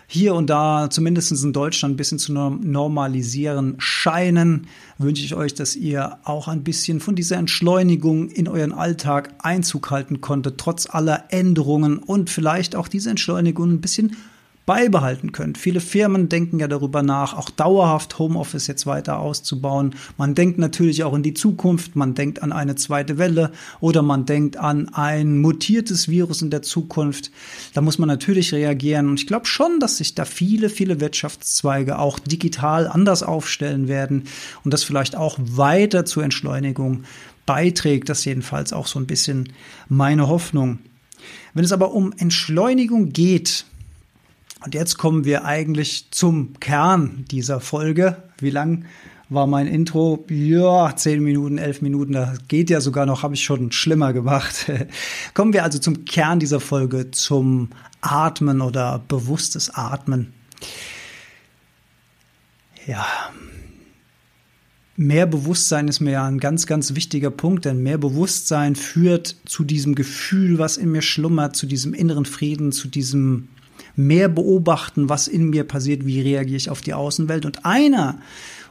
hier 0.08 0.36
und 0.36 0.50
da, 0.50 0.90
zumindest 0.90 1.32
in 1.44 1.54
Deutschland, 1.54 1.96
ein 1.96 1.98
bisschen 1.98 2.20
zu 2.20 2.32
normalisieren 2.32 3.76
scheinen, 3.80 4.68
wünsche 5.00 5.26
ich 5.26 5.34
euch, 5.34 5.56
dass 5.56 5.76
ihr 5.76 6.20
auch 6.24 6.48
ein 6.48 6.64
bisschen 6.64 7.00
von 7.00 7.16
dieser 7.16 7.38
Entschleunigung 7.38 8.30
in 8.30 8.48
euren 8.48 8.72
Alltag 8.72 9.34
Einzug 9.40 9.90
halten 9.90 10.22
konntet, 10.22 10.60
trotz 10.60 10.88
aller 10.88 11.26
Änderungen 11.30 11.98
und 11.98 12.30
vielleicht 12.30 12.76
auch 12.76 12.88
diese 12.88 13.10
Entschleunigung 13.10 13.72
ein 13.72 13.82
bisschen 13.82 14.16
beibehalten 14.66 15.32
könnt. 15.32 15.58
Viele 15.58 15.80
Firmen 15.80 16.28
denken 16.28 16.60
ja 16.60 16.68
darüber 16.68 17.04
nach, 17.04 17.38
auch 17.38 17.50
dauerhaft 17.50 18.18
Homeoffice 18.18 18.68
jetzt 18.68 18.88
weiter 18.88 19.20
auszubauen. 19.20 19.96
Man 20.18 20.34
denkt 20.34 20.58
natürlich 20.58 21.04
auch 21.04 21.14
in 21.14 21.22
die 21.22 21.36
Zukunft, 21.36 21.96
man 21.96 22.16
denkt 22.16 22.42
an 22.42 22.52
eine 22.52 22.76
zweite 22.76 23.18
Welle 23.18 23.52
oder 23.80 24.02
man 24.02 24.26
denkt 24.26 24.58
an 24.58 24.90
ein 24.90 25.40
mutiertes 25.40 26.10
Virus 26.10 26.42
in 26.42 26.50
der 26.50 26.64
Zukunft. 26.64 27.32
Da 27.74 27.82
muss 27.82 28.00
man 28.00 28.08
natürlich 28.08 28.54
reagieren 28.54 29.10
und 29.10 29.20
ich 29.20 29.28
glaube 29.28 29.46
schon, 29.46 29.80
dass 29.80 29.98
sich 29.98 30.16
da 30.16 30.26
viele, 30.26 30.70
viele 30.70 31.00
Wirtschaftszweige 31.00 32.00
auch 32.00 32.18
digital 32.18 32.88
anders 32.88 33.22
aufstellen 33.22 33.88
werden 33.88 34.24
und 34.64 34.74
das 34.74 34.84
vielleicht 34.84 35.16
auch 35.16 35.38
weiter 35.40 36.06
zur 36.06 36.24
Entschleunigung 36.24 37.04
beiträgt. 37.46 38.10
Das 38.10 38.26
jedenfalls 38.26 38.74
auch 38.74 38.88
so 38.88 39.00
ein 39.00 39.06
bisschen 39.06 39.54
meine 39.90 40.28
Hoffnung. 40.28 40.80
Wenn 41.54 41.64
es 41.64 41.72
aber 41.72 41.94
um 41.94 42.14
Entschleunigung 42.18 43.14
geht, 43.14 43.66
und 44.66 44.74
jetzt 44.74 44.98
kommen 44.98 45.26
wir 45.26 45.46
eigentlich 45.46 46.08
zum 46.10 46.60
Kern 46.60 47.26
dieser 47.30 47.60
Folge. 47.60 48.24
Wie 48.40 48.50
lang 48.50 48.86
war 49.30 49.46
mein 49.46 49.68
Intro? 49.68 50.26
Ja, 50.28 50.96
zehn 50.96 51.22
Minuten, 51.22 51.60
elf 51.60 51.84
Minuten, 51.84 52.14
das 52.14 52.48
geht 52.48 52.72
ja 52.72 52.82
sogar 52.82 53.06
noch, 53.06 53.22
habe 53.22 53.36
ich 53.36 53.44
schon 53.44 53.72
schlimmer 53.72 54.12
gemacht. 54.12 54.72
kommen 55.36 55.54
wir 55.54 55.64
also 55.64 55.78
zum 55.78 56.04
Kern 56.06 56.40
dieser 56.40 56.60
Folge, 56.60 57.12
zum 57.12 57.70
Atmen 58.02 58.62
oder 58.62 59.04
bewusstes 59.08 59.70
Atmen. 59.70 60.34
Ja, 62.88 63.06
Mehr 64.98 65.26
Bewusstsein 65.26 65.90
ist 65.90 66.00
mir 66.00 66.12
ja 66.12 66.26
ein 66.26 66.40
ganz, 66.40 66.68
ganz 66.68 66.96
wichtiger 66.96 67.30
Punkt, 67.30 67.66
denn 67.66 67.84
mehr 67.84 67.98
Bewusstsein 67.98 68.78
führt 68.78 69.36
zu 69.46 69.66
diesem 69.66 69.94
Gefühl, 69.94 70.58
was 70.58 70.78
in 70.78 70.90
mir 70.90 71.02
schlummert, 71.02 71.58
zu 71.58 71.66
diesem 71.66 71.94
inneren 71.94 72.24
Frieden, 72.24 72.72
zu 72.72 72.88
diesem 72.88 73.50
mehr 73.96 74.30
beobachten, 74.30 75.10
was 75.10 75.28
in 75.28 75.50
mir 75.50 75.64
passiert, 75.64 76.06
wie 76.06 76.22
reagiere 76.22 76.58
ich 76.58 76.70
auf 76.70 76.82
die 76.82 76.94
Außenwelt. 76.94 77.46
Und 77.46 77.66
einer 77.66 78.20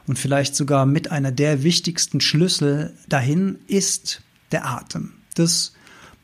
und 0.07 0.19
vielleicht 0.19 0.55
sogar 0.55 0.85
mit 0.85 1.11
einer 1.11 1.31
der 1.31 1.63
wichtigsten 1.63 2.21
Schlüssel 2.21 2.93
dahin 3.09 3.57
ist 3.67 4.21
der 4.51 4.67
Atem. 4.67 5.13
Das 5.35 5.73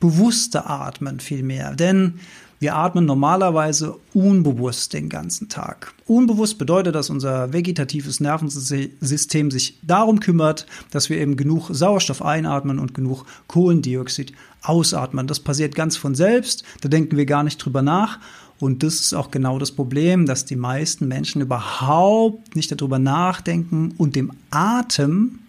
bewusste 0.00 0.66
Atmen 0.66 1.20
vielmehr. 1.20 1.74
Denn 1.74 2.20
wir 2.62 2.76
atmen 2.76 3.06
normalerweise 3.06 3.96
unbewusst 4.14 4.92
den 4.92 5.08
ganzen 5.08 5.48
Tag. 5.48 5.94
Unbewusst 6.06 6.58
bedeutet, 6.58 6.94
dass 6.94 7.10
unser 7.10 7.52
vegetatives 7.52 8.20
Nervensystem 8.20 9.50
sich 9.50 9.80
darum 9.82 10.20
kümmert, 10.20 10.66
dass 10.92 11.10
wir 11.10 11.18
eben 11.18 11.36
genug 11.36 11.70
Sauerstoff 11.72 12.22
einatmen 12.22 12.78
und 12.78 12.94
genug 12.94 13.24
Kohlendioxid 13.48 14.32
ausatmen. 14.62 15.26
Das 15.26 15.40
passiert 15.40 15.74
ganz 15.74 15.96
von 15.96 16.14
selbst, 16.14 16.62
da 16.82 16.88
denken 16.88 17.16
wir 17.16 17.26
gar 17.26 17.42
nicht 17.42 17.58
drüber 17.58 17.82
nach. 17.82 18.20
Und 18.62 18.84
das 18.84 19.00
ist 19.00 19.12
auch 19.12 19.32
genau 19.32 19.58
das 19.58 19.72
Problem, 19.72 20.24
dass 20.24 20.44
die 20.44 20.54
meisten 20.54 21.08
Menschen 21.08 21.42
überhaupt 21.42 22.54
nicht 22.54 22.70
darüber 22.70 23.00
nachdenken 23.00 23.92
und 23.98 24.14
dem 24.14 24.30
Atem, 24.52 25.40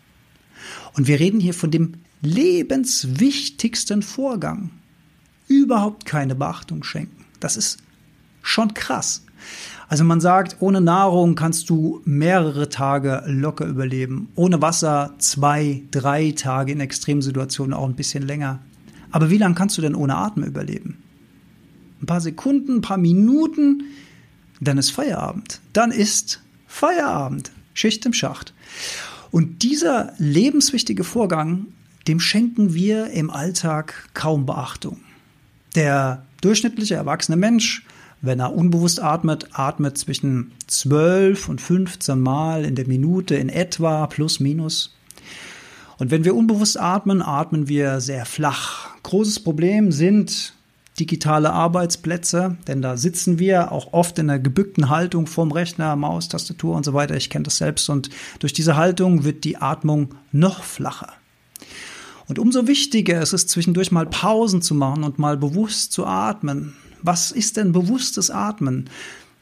und 0.94 1.06
wir 1.06 1.20
reden 1.20 1.40
hier 1.40 1.54
von 1.54 1.70
dem 1.70 1.94
lebenswichtigsten 2.24 4.02
Vorgang, 4.02 4.72
überhaupt 5.48 6.08
keine 6.08 6.34
Beachtung 6.34 6.84
schenken. 6.84 7.24
Das 7.40 7.56
ist 7.56 7.78
schon 8.42 8.74
krass. 8.74 9.24
Also 9.90 10.04
man 10.04 10.20
sagt, 10.20 10.58
ohne 10.60 10.82
Nahrung 10.82 11.36
kannst 11.36 11.70
du 11.70 12.02
mehrere 12.06 12.70
Tage 12.70 13.22
locker 13.28 13.68
überleben. 13.68 14.30
Ohne 14.34 14.60
Wasser 14.60 15.14
zwei, 15.20 15.84
drei 15.92 16.32
Tage 16.32 16.72
in 16.72 16.80
Extremsituationen 16.80 17.76
auch 17.76 17.88
ein 17.88 17.96
bisschen 17.96 18.26
länger. 18.26 18.58
Aber 19.12 19.30
wie 19.30 19.38
lange 19.38 19.54
kannst 19.54 19.78
du 19.78 19.84
denn 19.84 19.94
ohne 19.94 20.16
Atmen 20.16 20.48
überleben? 20.48 21.03
Ein 22.04 22.06
paar 22.06 22.22
Sekunden, 22.22 22.78
ein 22.78 22.82
paar 22.82 22.98
Minuten, 22.98 23.84
dann 24.60 24.78
ist 24.78 24.92
Feierabend. 24.92 25.62
Dann 25.72 25.92
ist 25.92 26.42
Feierabend. 26.68 27.52
Schicht 27.74 28.06
im 28.06 28.14
Schacht. 28.14 28.54
Und 29.32 29.64
dieser 29.64 30.14
lebenswichtige 30.18 31.04
Vorgang, 31.04 31.68
dem 32.08 32.20
schenken 32.20 32.74
wir 32.74 33.08
im 33.08 33.32
Alltag 33.32 34.10
kaum 34.14 34.46
Beachtung. 34.46 35.00
Der 35.76 36.26
durchschnittliche 36.42 36.96
erwachsene 36.96 37.38
Mensch, 37.38 37.86
wenn 38.22 38.40
er 38.40 38.54
unbewusst 38.54 39.02
atmet, 39.02 39.48
atmet 39.54 39.98
zwischen 39.98 40.52
12 40.68 41.50
und 41.50 41.62
15 41.62 42.20
Mal 42.20 42.64
in 42.64 42.76
der 42.76 42.88
Minute 42.88 43.36
in 43.36 43.50
etwa, 43.50 44.06
plus 44.08 44.40
minus. 44.40 44.96
Und 45.98 46.12
wenn 46.12 46.26
wir 46.26 46.36
unbewusst 46.36 46.80
atmen, 46.80 47.22
atmen 47.22 47.68
wir 47.68 48.02
sehr 48.02 48.26
flach. 48.26 48.90
Großes 49.04 49.40
Problem 49.40 49.92
sind 49.92 50.54
digitale 51.00 51.52
Arbeitsplätze, 51.52 52.58
denn 52.68 52.82
da 52.82 52.98
sitzen 52.98 53.40
wir 53.40 53.72
auch 53.72 53.94
oft 53.94 54.20
in 54.20 54.30
einer 54.30 54.40
gebückten 54.40 54.90
Haltung 54.90 55.26
vorm 55.26 55.52
Rechner, 55.52 55.96
Maus, 55.96 56.30
Tastatur 56.30 56.76
und 56.76 56.86
so 56.86 56.94
weiter. 56.94 57.16
Ich 57.16 57.30
kenne 57.30 57.44
das 57.44 57.58
selbst 57.58 57.90
und 57.90 58.10
durch 58.40 58.54
diese 58.54 58.76
Haltung 58.76 59.24
wird 59.24 59.44
die 59.44 59.58
Atmung 59.58 60.16
noch 60.32 60.64
flacher. 60.64 61.14
Und 62.28 62.40
umso 62.40 62.68
wichtiger 62.68 63.22
ist 63.22 63.34
es, 63.34 63.48
zwischendurch 63.48 63.92
mal 63.92 64.06
Pausen 64.06 64.62
zu 64.62 64.76
machen 64.76 65.04
und 65.04 65.20
mal 65.20 65.36
bewusst 65.36 65.92
zu 65.92 66.06
atmen. 66.06 66.74
Was 67.02 67.32
ist 67.32 67.58
denn 67.58 67.74
bewusstes 67.74 68.30
Atmen? 68.30 68.90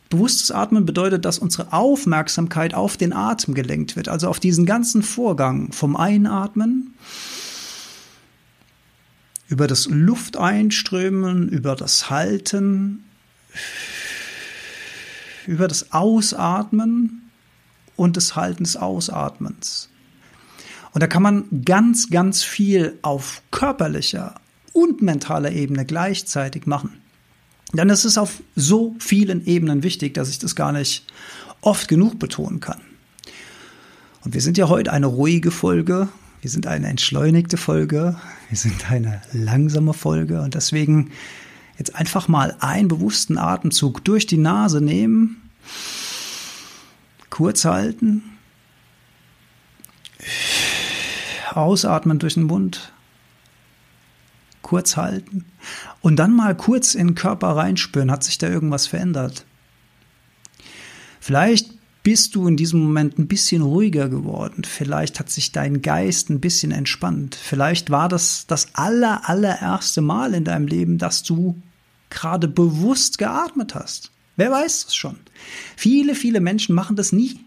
Bewusstes 0.10 0.52
Atmen 0.52 0.86
bedeutet, 0.86 1.26
dass 1.26 1.40
unsere 1.40 1.72
Aufmerksamkeit 1.74 2.74
auf 2.74 2.98
den 2.98 3.14
Atem 3.14 3.54
gelenkt 3.54 3.96
wird, 3.96 4.10
also 4.10 4.28
auf 4.28 4.40
diesen 4.40 4.66
ganzen 4.66 5.04
Vorgang 5.04 5.72
vom 5.72 5.96
Einatmen 5.96 6.96
über 9.52 9.68
das 9.68 9.88
Lufteinströmen, 9.88 11.50
über 11.50 11.76
das 11.76 12.10
Halten 12.10 13.04
über 15.48 15.68
das 15.68 15.92
Ausatmen 15.92 17.30
und 17.96 18.16
des 18.16 18.36
Ausatmens. 18.36 19.90
Und 20.94 21.02
da 21.02 21.08
kann 21.08 21.24
man 21.24 21.64
ganz, 21.66 22.10
ganz 22.10 22.44
viel 22.44 22.98
auf 23.02 23.42
körperlicher 23.52 24.36
und 24.74 25.02
mentaler 25.02 25.52
Ebene 25.52 25.86
gleichzeitig 25.86 26.66
machen. 26.66 27.02
Denn 27.74 27.90
es 27.90 28.04
ist 28.04 28.18
auf 28.18 28.42
so 28.56 28.96
vielen 29.00 29.46
Ebenen 29.46 29.84
wichtig, 29.84 30.14
dass 30.14 30.30
ich 30.30 30.40
das 30.40 30.56
gar 30.56 30.72
nicht 30.72 31.06
oft 31.62 31.88
genug 31.88 32.20
betonen 32.20 32.60
kann. 32.60 32.82
Und 34.24 34.34
wir 34.34 34.42
sind 34.42 34.58
ja 34.58 34.68
heute 34.68 34.92
eine 34.92 35.06
ruhige 35.06 35.52
Folge, 35.52 36.10
wir 36.42 36.50
sind 36.50 36.66
eine 36.66 36.88
entschleunigte 36.88 37.56
Folge, 37.56 38.20
wir 38.50 38.58
sind 38.58 38.92
eine 38.92 39.22
langsame 39.32 39.94
Folge. 39.94 40.42
Und 40.42 40.56
deswegen 40.56 41.12
jetzt 41.78 41.96
einfach 41.96 42.28
mal 42.28 42.56
einen 42.60 42.88
bewussten 42.88 43.38
Atemzug 43.38 44.04
durch 44.04 44.26
die 44.26 44.38
Nase 44.38 44.82
nehmen, 44.82 45.50
kurz 47.30 47.64
halten, 47.64 48.24
ausatmen 51.54 52.18
durch 52.18 52.34
den 52.34 52.44
Mund, 52.44 52.92
kurz 54.64 54.98
halten 54.98 55.46
und 56.02 56.16
dann 56.16 56.36
mal 56.36 56.56
kurz 56.56 56.96
in 56.96 57.10
den 57.10 57.16
Körper 57.16 57.50
reinspüren, 57.56 58.12
hat 58.12 58.24
sich 58.24 58.40
da 58.40 58.48
irgendwas 58.48 58.88
verändert. 58.88 59.46
Vielleicht 61.20 61.70
bist 62.04 62.36
du 62.36 62.48
in 62.48 62.58
diesem 62.58 62.80
Moment 62.80 63.20
ein 63.20 63.28
bisschen 63.28 63.62
ruhiger 63.62 64.10
geworden. 64.10 64.64
Vielleicht 64.64 65.20
hat 65.20 65.30
sich 65.30 65.52
dein 65.52 65.82
Geist 65.82 66.30
ein 66.30 66.40
bisschen 66.40 66.72
entspannt. 66.72 67.36
Vielleicht 67.36 67.90
war 67.90 68.10
das 68.10 68.48
das 68.48 68.74
aller, 68.74 69.30
allererste 69.30 70.02
Mal 70.02 70.34
in 70.34 70.44
deinem 70.44 70.68
Leben, 70.68 70.98
dass 70.98 71.24
du 71.24 71.62
gerade 72.10 72.48
bewusst 72.48 73.18
geatmet 73.18 73.76
hast. 73.76 74.12
Wer 74.36 74.52
weiß 74.52 74.86
das 74.86 74.96
schon? 74.96 75.18
Viele, 75.76 76.16
viele 76.16 76.40
Menschen 76.40 76.76
machen 76.76 76.96
das 76.96 77.12
nie. 77.12 77.40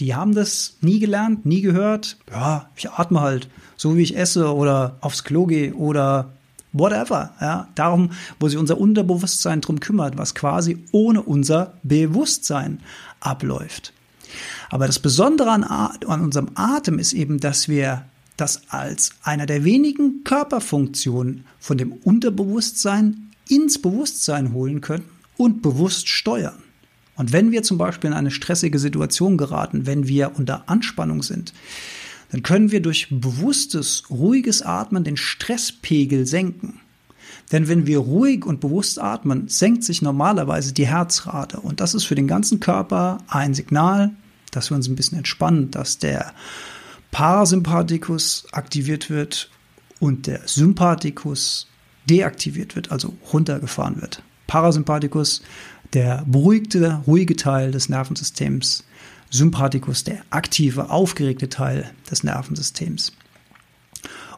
Die 0.00 0.14
haben 0.14 0.34
das 0.34 0.76
nie 0.82 0.98
gelernt, 0.98 1.46
nie 1.46 1.62
gehört. 1.62 2.18
Ja, 2.30 2.68
ich 2.76 2.90
atme 2.90 3.20
halt, 3.20 3.48
so 3.76 3.96
wie 3.96 4.02
ich 4.02 4.16
esse 4.16 4.54
oder 4.54 4.98
aufs 5.00 5.24
Klo 5.24 5.46
gehe 5.46 5.74
oder 5.74 6.34
whatever. 6.72 7.32
Ja, 7.40 7.68
darum, 7.74 8.10
wo 8.38 8.48
sich 8.48 8.58
unser 8.58 8.78
Unterbewusstsein 8.78 9.62
drum 9.62 9.80
kümmert, 9.80 10.18
was 10.18 10.34
quasi 10.34 10.84
ohne 10.92 11.22
unser 11.22 11.74
Bewusstsein 11.82 12.80
abläuft. 13.26 13.92
Aber 14.70 14.86
das 14.86 14.98
Besondere 14.98 15.50
an, 15.50 15.64
an 15.64 16.20
unserem 16.20 16.50
Atem 16.54 16.98
ist 16.98 17.12
eben, 17.12 17.38
dass 17.38 17.68
wir 17.68 18.06
das 18.36 18.62
als 18.68 19.10
einer 19.22 19.46
der 19.46 19.64
wenigen 19.64 20.24
Körperfunktionen 20.24 21.44
von 21.58 21.78
dem 21.78 21.92
Unterbewusstsein 21.92 23.30
ins 23.48 23.80
Bewusstsein 23.80 24.52
holen 24.52 24.80
können 24.80 25.04
und 25.36 25.62
bewusst 25.62 26.08
steuern. 26.08 26.62
Und 27.16 27.32
wenn 27.32 27.50
wir 27.50 27.62
zum 27.62 27.78
Beispiel 27.78 28.08
in 28.08 28.16
eine 28.16 28.30
stressige 28.30 28.78
Situation 28.78 29.38
geraten, 29.38 29.86
wenn 29.86 30.06
wir 30.06 30.32
unter 30.36 30.68
Anspannung 30.68 31.22
sind, 31.22 31.54
dann 32.30 32.42
können 32.42 32.72
wir 32.72 32.82
durch 32.82 33.08
bewusstes, 33.10 34.04
ruhiges 34.10 34.60
Atmen 34.62 35.04
den 35.04 35.16
Stresspegel 35.16 36.26
senken. 36.26 36.80
Denn 37.52 37.68
wenn 37.68 37.86
wir 37.86 37.98
ruhig 37.98 38.44
und 38.44 38.60
bewusst 38.60 39.00
atmen, 39.00 39.48
senkt 39.48 39.84
sich 39.84 40.02
normalerweise 40.02 40.72
die 40.72 40.86
Herzrate. 40.86 41.60
Und 41.60 41.80
das 41.80 41.94
ist 41.94 42.04
für 42.04 42.16
den 42.16 42.26
ganzen 42.26 42.60
Körper 42.60 43.18
ein 43.28 43.54
Signal, 43.54 44.10
dass 44.50 44.70
wir 44.70 44.76
uns 44.76 44.88
ein 44.88 44.96
bisschen 44.96 45.18
entspannen, 45.18 45.70
dass 45.70 45.98
der 45.98 46.32
Parasympathikus 47.12 48.46
aktiviert 48.52 49.10
wird 49.10 49.50
und 50.00 50.26
der 50.26 50.42
Sympathikus 50.46 51.68
deaktiviert 52.08 52.76
wird, 52.76 52.90
also 52.90 53.14
runtergefahren 53.32 54.00
wird. 54.00 54.22
Parasympathikus, 54.46 55.42
der 55.92 56.24
beruhigte, 56.26 57.00
ruhige 57.06 57.36
Teil 57.36 57.70
des 57.70 57.88
Nervensystems, 57.88 58.84
Sympathikus, 59.30 60.04
der 60.04 60.22
aktive, 60.30 60.90
aufgeregte 60.90 61.48
Teil 61.48 61.90
des 62.10 62.22
Nervensystems. 62.22 63.12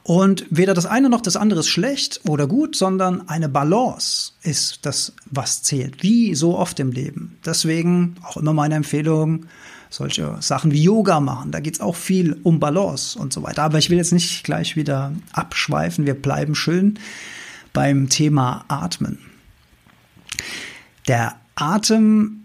Und 0.08 0.46
weder 0.48 0.72
das 0.72 0.86
eine 0.86 1.10
noch 1.10 1.20
das 1.20 1.36
andere 1.36 1.60
ist 1.60 1.68
schlecht 1.68 2.22
oder 2.26 2.46
gut, 2.46 2.74
sondern 2.74 3.28
eine 3.28 3.46
Balance 3.46 4.32
ist 4.40 4.86
das, 4.86 5.12
was 5.26 5.62
zählt, 5.62 6.02
wie 6.02 6.34
so 6.34 6.56
oft 6.56 6.80
im 6.80 6.92
Leben. 6.92 7.36
Deswegen 7.44 8.16
auch 8.22 8.38
immer 8.38 8.54
meine 8.54 8.76
Empfehlung, 8.76 9.44
solche 9.90 10.38
Sachen 10.40 10.72
wie 10.72 10.82
Yoga 10.82 11.20
machen. 11.20 11.52
Da 11.52 11.60
geht 11.60 11.74
es 11.74 11.80
auch 11.82 11.94
viel 11.94 12.40
um 12.42 12.58
Balance 12.58 13.18
und 13.18 13.34
so 13.34 13.42
weiter. 13.42 13.64
Aber 13.64 13.76
ich 13.76 13.90
will 13.90 13.98
jetzt 13.98 14.14
nicht 14.14 14.44
gleich 14.44 14.76
wieder 14.76 15.12
abschweifen. 15.32 16.06
Wir 16.06 16.14
bleiben 16.14 16.54
schön 16.54 16.98
beim 17.74 18.08
Thema 18.08 18.64
Atmen. 18.68 19.18
Der 21.06 21.36
Atem 21.54 22.44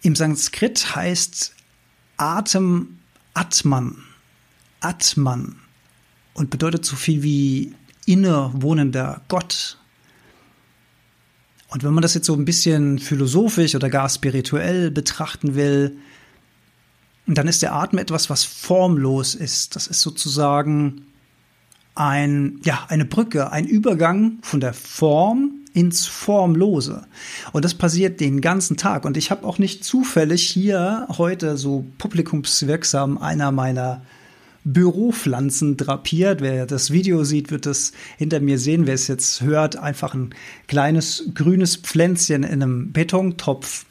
im 0.00 0.14
Sanskrit 0.14 0.94
heißt 0.94 1.56
Atem 2.18 3.00
Atman. 3.34 3.96
Atman. 4.78 5.56
Und 6.36 6.50
bedeutet 6.50 6.84
so 6.84 6.96
viel 6.96 7.22
wie 7.22 7.74
innewohnender 8.04 9.22
Gott. 9.28 9.78
Und 11.68 11.82
wenn 11.82 11.94
man 11.94 12.02
das 12.02 12.14
jetzt 12.14 12.26
so 12.26 12.34
ein 12.34 12.44
bisschen 12.44 12.98
philosophisch 12.98 13.74
oder 13.74 13.88
gar 13.88 14.08
spirituell 14.08 14.90
betrachten 14.90 15.54
will, 15.54 15.96
dann 17.26 17.48
ist 17.48 17.62
der 17.62 17.74
Atem 17.74 17.98
etwas, 17.98 18.30
was 18.30 18.44
formlos 18.44 19.34
ist. 19.34 19.74
Das 19.74 19.86
ist 19.86 20.02
sozusagen 20.02 21.06
ein, 21.94 22.60
ja, 22.64 22.84
eine 22.88 23.06
Brücke, 23.06 23.50
ein 23.50 23.64
Übergang 23.66 24.38
von 24.42 24.60
der 24.60 24.74
Form 24.74 25.52
ins 25.72 26.06
Formlose. 26.06 27.06
Und 27.52 27.64
das 27.64 27.74
passiert 27.74 28.20
den 28.20 28.40
ganzen 28.40 28.76
Tag. 28.76 29.04
Und 29.04 29.16
ich 29.16 29.30
habe 29.30 29.46
auch 29.46 29.58
nicht 29.58 29.84
zufällig 29.84 30.42
hier 30.42 31.06
heute 31.16 31.56
so 31.56 31.84
publikumswirksam 31.98 33.18
einer 33.18 33.50
meiner 33.50 34.02
Büropflanzen 34.66 35.76
drapiert. 35.76 36.40
Wer 36.40 36.66
das 36.66 36.90
Video 36.90 37.22
sieht, 37.22 37.52
wird 37.52 37.66
es 37.66 37.92
hinter 38.18 38.40
mir 38.40 38.58
sehen. 38.58 38.86
Wer 38.86 38.94
es 38.94 39.06
jetzt 39.06 39.40
hört, 39.40 39.76
einfach 39.76 40.12
ein 40.12 40.34
kleines 40.66 41.30
grünes 41.34 41.76
Pflänzchen 41.76 42.42
in 42.42 42.62
einem 42.62 42.92
Betontopf. 42.92 43.86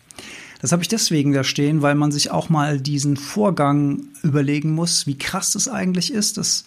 Das 0.61 0.73
habe 0.73 0.83
ich 0.83 0.89
deswegen 0.89 1.31
da 1.31 1.45
stehen, 1.45 1.81
weil 1.81 1.95
man 1.95 2.11
sich 2.11 2.29
auch 2.29 2.49
mal 2.49 2.81
diesen 2.81 3.15
Vorgang 3.15 4.03
überlegen 4.21 4.71
muss, 4.71 5.07
wie 5.07 5.17
krass 5.17 5.51
das 5.51 5.69
eigentlich 5.69 6.11
ist, 6.11 6.37
dass 6.37 6.65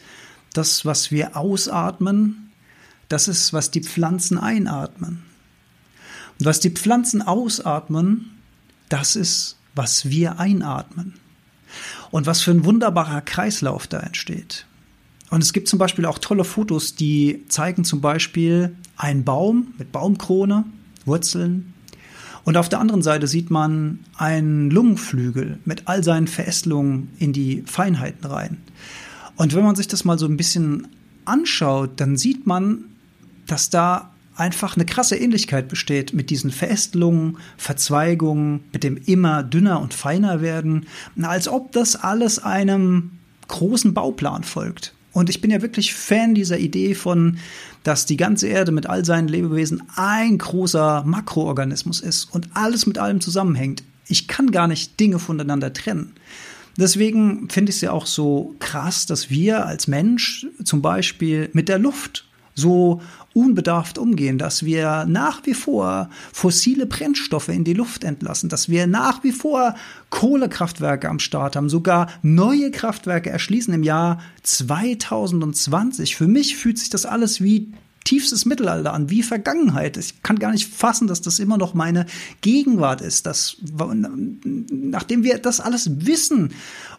das, 0.54 0.86
was 0.86 1.10
wir 1.10 1.36
ausatmen, 1.36 2.50
das 3.08 3.28
ist, 3.28 3.52
was 3.52 3.70
die 3.70 3.82
Pflanzen 3.82 4.38
einatmen. 4.38 5.22
Und 6.38 6.46
was 6.46 6.60
die 6.60 6.70
Pflanzen 6.70 7.20
ausatmen, 7.20 8.30
das 8.88 9.16
ist, 9.16 9.56
was 9.74 10.08
wir 10.08 10.38
einatmen. 10.38 11.14
Und 12.10 12.26
was 12.26 12.40
für 12.40 12.50
ein 12.50 12.64
wunderbarer 12.64 13.20
Kreislauf 13.20 13.86
da 13.86 14.00
entsteht. 14.00 14.66
Und 15.30 15.42
es 15.42 15.52
gibt 15.52 15.68
zum 15.68 15.78
Beispiel 15.78 16.06
auch 16.06 16.18
tolle 16.18 16.44
Fotos, 16.44 16.94
die 16.94 17.44
zeigen 17.48 17.84
zum 17.84 18.00
Beispiel 18.00 18.74
einen 18.96 19.24
Baum 19.24 19.74
mit 19.78 19.92
Baumkrone, 19.92 20.64
Wurzeln. 21.04 21.74
Und 22.44 22.56
auf 22.56 22.68
der 22.70 22.80
anderen 22.80 23.02
Seite 23.02 23.26
sieht 23.26 23.50
man 23.50 24.00
einen 24.16 24.70
Lungenflügel 24.70 25.58
mit 25.66 25.86
all 25.86 26.02
seinen 26.02 26.28
Verästelungen 26.28 27.10
in 27.18 27.34
die 27.34 27.62
Feinheiten 27.66 28.24
rein. 28.24 28.58
Und 29.36 29.54
wenn 29.54 29.64
man 29.64 29.76
sich 29.76 29.86
das 29.86 30.04
mal 30.04 30.18
so 30.18 30.26
ein 30.26 30.38
bisschen 30.38 30.88
anschaut, 31.26 32.00
dann 32.00 32.16
sieht 32.16 32.46
man, 32.46 32.84
dass 33.46 33.68
da 33.68 34.12
einfach 34.38 34.76
eine 34.76 34.86
krasse 34.86 35.16
Ähnlichkeit 35.16 35.68
besteht 35.68 36.12
mit 36.14 36.30
diesen 36.30 36.50
Verästelungen, 36.50 37.38
Verzweigungen, 37.56 38.60
mit 38.72 38.84
dem 38.84 38.96
immer 38.96 39.42
dünner 39.42 39.80
und 39.80 39.94
feiner 39.94 40.40
werden, 40.40 40.86
als 41.22 41.48
ob 41.48 41.72
das 41.72 41.96
alles 41.96 42.38
einem 42.38 43.12
großen 43.48 43.94
Bauplan 43.94 44.44
folgt. 44.44 44.94
Und 45.12 45.30
ich 45.30 45.40
bin 45.40 45.50
ja 45.50 45.62
wirklich 45.62 45.94
Fan 45.94 46.34
dieser 46.34 46.58
Idee 46.58 46.94
von, 46.94 47.38
dass 47.82 48.06
die 48.06 48.16
ganze 48.16 48.46
Erde 48.46 48.72
mit 48.72 48.86
all 48.86 49.04
seinen 49.04 49.28
Lebewesen 49.28 49.82
ein 49.96 50.38
großer 50.38 51.02
Makroorganismus 51.04 52.00
ist 52.00 52.32
und 52.32 52.48
alles 52.54 52.86
mit 52.86 52.98
allem 52.98 53.20
zusammenhängt. 53.20 53.82
Ich 54.06 54.28
kann 54.28 54.50
gar 54.50 54.68
nicht 54.68 55.00
Dinge 55.00 55.18
voneinander 55.18 55.72
trennen. 55.72 56.12
Deswegen 56.76 57.48
finde 57.50 57.70
ich 57.70 57.76
es 57.76 57.82
ja 57.82 57.90
auch 57.90 58.06
so 58.06 58.54
krass, 58.60 59.06
dass 59.06 59.30
wir 59.30 59.66
als 59.66 59.88
Mensch 59.88 60.46
zum 60.62 60.80
Beispiel 60.80 61.50
mit 61.52 61.68
der 61.68 61.78
Luft 61.78 62.28
so 62.54 63.00
unbedarft 63.38 63.98
umgehen, 63.98 64.36
dass 64.36 64.64
wir 64.64 65.06
nach 65.06 65.46
wie 65.46 65.54
vor 65.54 66.10
fossile 66.32 66.86
Brennstoffe 66.86 67.48
in 67.48 67.64
die 67.64 67.74
Luft 67.74 68.02
entlassen, 68.02 68.48
dass 68.48 68.68
wir 68.68 68.86
nach 68.86 69.22
wie 69.22 69.32
vor 69.32 69.74
Kohlekraftwerke 70.10 71.08
am 71.08 71.20
Start 71.20 71.54
haben, 71.54 71.68
sogar 71.68 72.08
neue 72.22 72.70
Kraftwerke 72.70 73.30
erschließen 73.30 73.72
im 73.72 73.84
Jahr 73.84 74.20
2020. 74.42 76.16
Für 76.16 76.26
mich 76.26 76.56
fühlt 76.56 76.78
sich 76.78 76.90
das 76.90 77.06
alles 77.06 77.40
wie 77.40 77.72
tiefstes 78.04 78.46
Mittelalter 78.46 78.94
an, 78.94 79.10
wie 79.10 79.22
Vergangenheit. 79.22 79.96
Ich 79.96 80.22
kann 80.22 80.38
gar 80.38 80.52
nicht 80.52 80.72
fassen, 80.72 81.08
dass 81.08 81.20
das 81.20 81.38
immer 81.38 81.58
noch 81.58 81.74
meine 81.74 82.06
Gegenwart 82.40 83.00
ist. 83.00 83.26
Das, 83.26 83.56
nachdem 83.60 85.24
wir 85.24 85.38
das 85.38 85.60
alles 85.60 86.06
wissen 86.06 86.50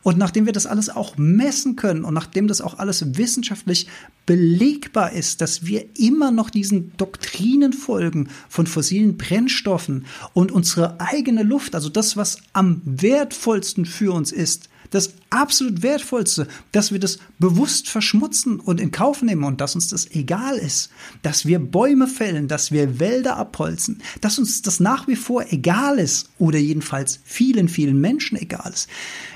und 0.03 0.17
nachdem 0.17 0.45
wir 0.45 0.53
das 0.53 0.65
alles 0.65 0.89
auch 0.89 1.17
messen 1.17 1.75
können 1.75 2.03
und 2.03 2.13
nachdem 2.13 2.47
das 2.47 2.61
auch 2.61 2.77
alles 2.79 3.17
wissenschaftlich 3.17 3.87
belegbar 4.25 5.13
ist, 5.13 5.41
dass 5.41 5.65
wir 5.65 5.85
immer 5.97 6.31
noch 6.31 6.49
diesen 6.49 6.95
Doktrinen 6.97 7.73
folgen 7.73 8.29
von 8.47 8.67
fossilen 8.67 9.17
Brennstoffen 9.17 10.05
und 10.33 10.51
unsere 10.51 10.99
eigene 10.99 11.43
Luft, 11.43 11.75
also 11.75 11.89
das, 11.89 12.17
was 12.17 12.37
am 12.53 12.81
wertvollsten 12.85 13.85
für 13.85 14.13
uns 14.13 14.31
ist, 14.31 14.69
das 14.89 15.13
absolut 15.29 15.81
Wertvollste, 15.81 16.47
dass 16.71 16.91
wir 16.91 16.99
das 16.99 17.19
bewusst 17.37 17.89
verschmutzen 17.89 18.59
und 18.59 18.79
in 18.79 18.91
Kauf 18.91 19.21
nehmen 19.21 19.43
und 19.43 19.61
dass 19.61 19.75
uns 19.75 19.87
das 19.87 20.09
egal 20.11 20.57
ist, 20.57 20.89
dass 21.21 21.45
wir 21.45 21.59
Bäume 21.59 22.07
fällen, 22.07 22.47
dass 22.47 22.71
wir 22.71 22.99
Wälder 22.99 23.37
abholzen, 23.37 24.01
dass 24.21 24.39
uns 24.39 24.61
das 24.61 24.79
nach 24.79 25.07
wie 25.07 25.15
vor 25.15 25.45
egal 25.49 25.99
ist 25.99 26.29
oder 26.37 26.59
jedenfalls 26.59 27.19
vielen, 27.23 27.69
vielen 27.69 27.99
Menschen 27.99 28.37
egal 28.37 28.71
ist. 28.73 28.89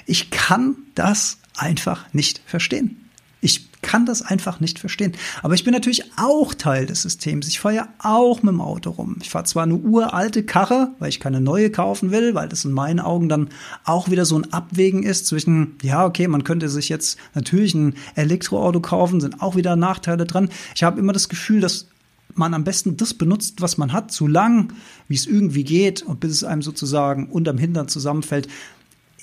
Ich 0.05 0.31
kann 0.31 0.75
das 0.95 1.37
einfach 1.55 2.11
nicht 2.13 2.41
verstehen. 2.45 3.09
Ich 3.41 3.72
kann 3.83 4.07
das 4.07 4.23
einfach 4.23 4.59
nicht 4.59 4.79
verstehen. 4.79 5.13
Aber 5.43 5.53
ich 5.53 5.63
bin 5.63 5.73
natürlich 5.73 6.03
auch 6.17 6.55
Teil 6.55 6.87
des 6.87 7.03
Systems. 7.03 7.47
Ich 7.47 7.59
fahre 7.59 7.75
ja 7.75 7.87
auch 7.99 8.41
mit 8.41 8.51
dem 8.51 8.61
Auto 8.61 8.89
rum. 8.89 9.17
Ich 9.21 9.29
fahre 9.29 9.45
zwar 9.45 9.63
eine 9.63 9.75
uralte 9.75 10.43
Karre, 10.43 10.95
weil 10.97 11.09
ich 11.09 11.19
keine 11.19 11.41
neue 11.41 11.69
kaufen 11.69 12.09
will, 12.09 12.33
weil 12.33 12.49
das 12.49 12.65
in 12.65 12.71
meinen 12.71 12.99
Augen 12.99 13.29
dann 13.29 13.49
auch 13.83 14.09
wieder 14.09 14.25
so 14.25 14.37
ein 14.37 14.51
Abwägen 14.51 15.03
ist 15.03 15.27
zwischen, 15.27 15.75
ja, 15.83 16.05
okay, 16.05 16.27
man 16.27 16.43
könnte 16.43 16.69
sich 16.69 16.89
jetzt 16.89 17.19
natürlich 17.35 17.75
ein 17.75 17.95
Elektroauto 18.15 18.79
kaufen, 18.79 19.21
sind 19.21 19.41
auch 19.41 19.55
wieder 19.55 19.75
Nachteile 19.75 20.25
dran. 20.25 20.49
Ich 20.73 20.83
habe 20.83 20.99
immer 20.99 21.13
das 21.13 21.29
Gefühl, 21.29 21.61
dass 21.61 21.87
man 22.35 22.53
am 22.53 22.63
besten 22.63 22.97
das 22.97 23.13
benutzt, 23.13 23.61
was 23.61 23.77
man 23.77 23.93
hat, 23.93 24.11
so 24.11 24.27
lang, 24.27 24.73
wie 25.07 25.15
es 25.15 25.27
irgendwie 25.27 25.63
geht 25.63 26.01
und 26.01 26.19
bis 26.19 26.31
es 26.31 26.43
einem 26.43 26.61
sozusagen 26.61 27.27
unterm 27.27 27.57
Hintern 27.57 27.87
zusammenfällt 27.87 28.47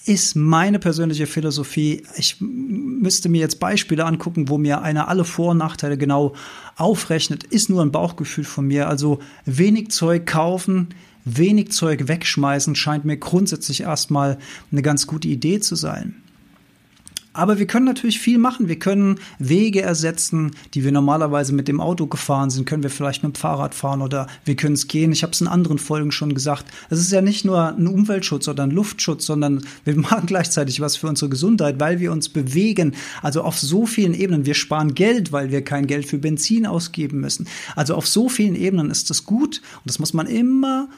ist 0.07 0.35
meine 0.35 0.79
persönliche 0.79 1.27
Philosophie. 1.27 2.03
Ich 2.17 2.37
müsste 2.41 3.29
mir 3.29 3.41
jetzt 3.41 3.61
Beispiele 3.61 4.05
angucken, 4.05 4.49
wo 4.49 4.59
mir 4.59 4.83
einer 4.83 5.09
alle 5.09 5.25
Vor- 5.25 5.51
und 5.51 5.59
Nachteile 5.59 5.99
genau 5.99 6.35
aufrechnet. 6.77 7.45
Ist 7.45 7.69
nur 7.69 7.83
ein 7.83 7.93
Bauchgefühl 7.93 8.45
von 8.45 8.67
mir. 8.67 8.89
Also 8.89 9.19
wenig 9.45 9.91
Zeug 9.91 10.27
kaufen, 10.27 10.89
wenig 11.25 11.73
Zeug 11.73 12.09
wegschmeißen 12.09 12.75
scheint 12.77 13.05
mir 13.05 13.19
grundsätzlich 13.19 13.83
erstmal 13.83 14.39
eine 14.73 14.83
ganz 14.83 15.07
gute 15.07 15.29
Idee 15.29 15.61
zu 15.61 15.77
sein. 15.77 16.23
Aber 17.33 17.61
wir 17.61 17.67
können 17.67 17.87
natürlich 17.87 18.19
viel 18.19 18.39
machen. 18.39 18.67
Wir 18.67 18.79
können 18.79 19.21
Wege 19.39 19.83
ersetzen, 19.83 20.51
die 20.75 20.83
wir 20.83 20.91
normalerweise 20.91 21.55
mit 21.55 21.69
dem 21.69 21.81
Auto 21.81 22.07
gefahren 22.07 22.51
sind, 22.51 22.65
können 22.65 22.83
wir 22.83 22.91
vielleicht 22.91 23.23
mit 23.23 23.37
dem 23.37 23.39
Fahrrad 23.39 23.73
fahren 23.73 24.03
oder 24.03 24.27
wir 24.45 24.57
können 24.57 24.75
es 24.75 24.89
gehen. 24.89 25.13
Ich 25.13 25.23
habe 25.23 25.33
es 25.33 25.41
in 25.41 25.47
anderen 25.47 25.79
Folgen 25.79 26.11
schon 26.11 26.35
gesagt. 26.35 26.67
Es 26.89 26.99
ist 26.99 27.13
ja 27.13 27.21
nicht 27.21 27.45
nur 27.45 27.77
ein 27.77 27.87
Umweltschutz 27.87 28.49
oder 28.49 28.65
ein 28.65 28.73
Luftschutz, 28.73 29.27
sondern 29.27 29.65
wir 29.85 29.97
machen 29.99 30.27
gleichzeitig 30.27 30.81
was 30.81 30.97
für 30.97 31.07
unsere 31.07 31.29
Gesundheit, 31.29 31.79
weil 31.79 32.01
wir 32.01 32.11
uns 32.11 32.29
bewegen. 32.29 32.95
Also 33.23 33.43
auf 33.43 33.59
so 33.59 33.87
vielen 33.87 34.15
Ebenen. 34.15 34.45
Wir 34.45 34.55
sparen 34.55 34.95
Geld, 34.95 35.31
weil 35.31 35.53
wir 35.53 35.63
kein 35.63 35.87
Geld 35.87 36.07
für 36.07 36.19
Benzin 36.19 36.67
ausgeben 36.67 37.21
müssen. 37.21 37.47
Also 37.77 37.95
auf 37.95 38.09
so 38.09 38.29
vielen 38.29 38.57
Ebenen 38.57 38.91
ist 38.91 39.09
das 39.09 39.25
gut 39.25 39.63
und 39.77 39.87
das 39.87 40.01
muss 40.01 40.15
man 40.15 40.27
immer 40.27 40.89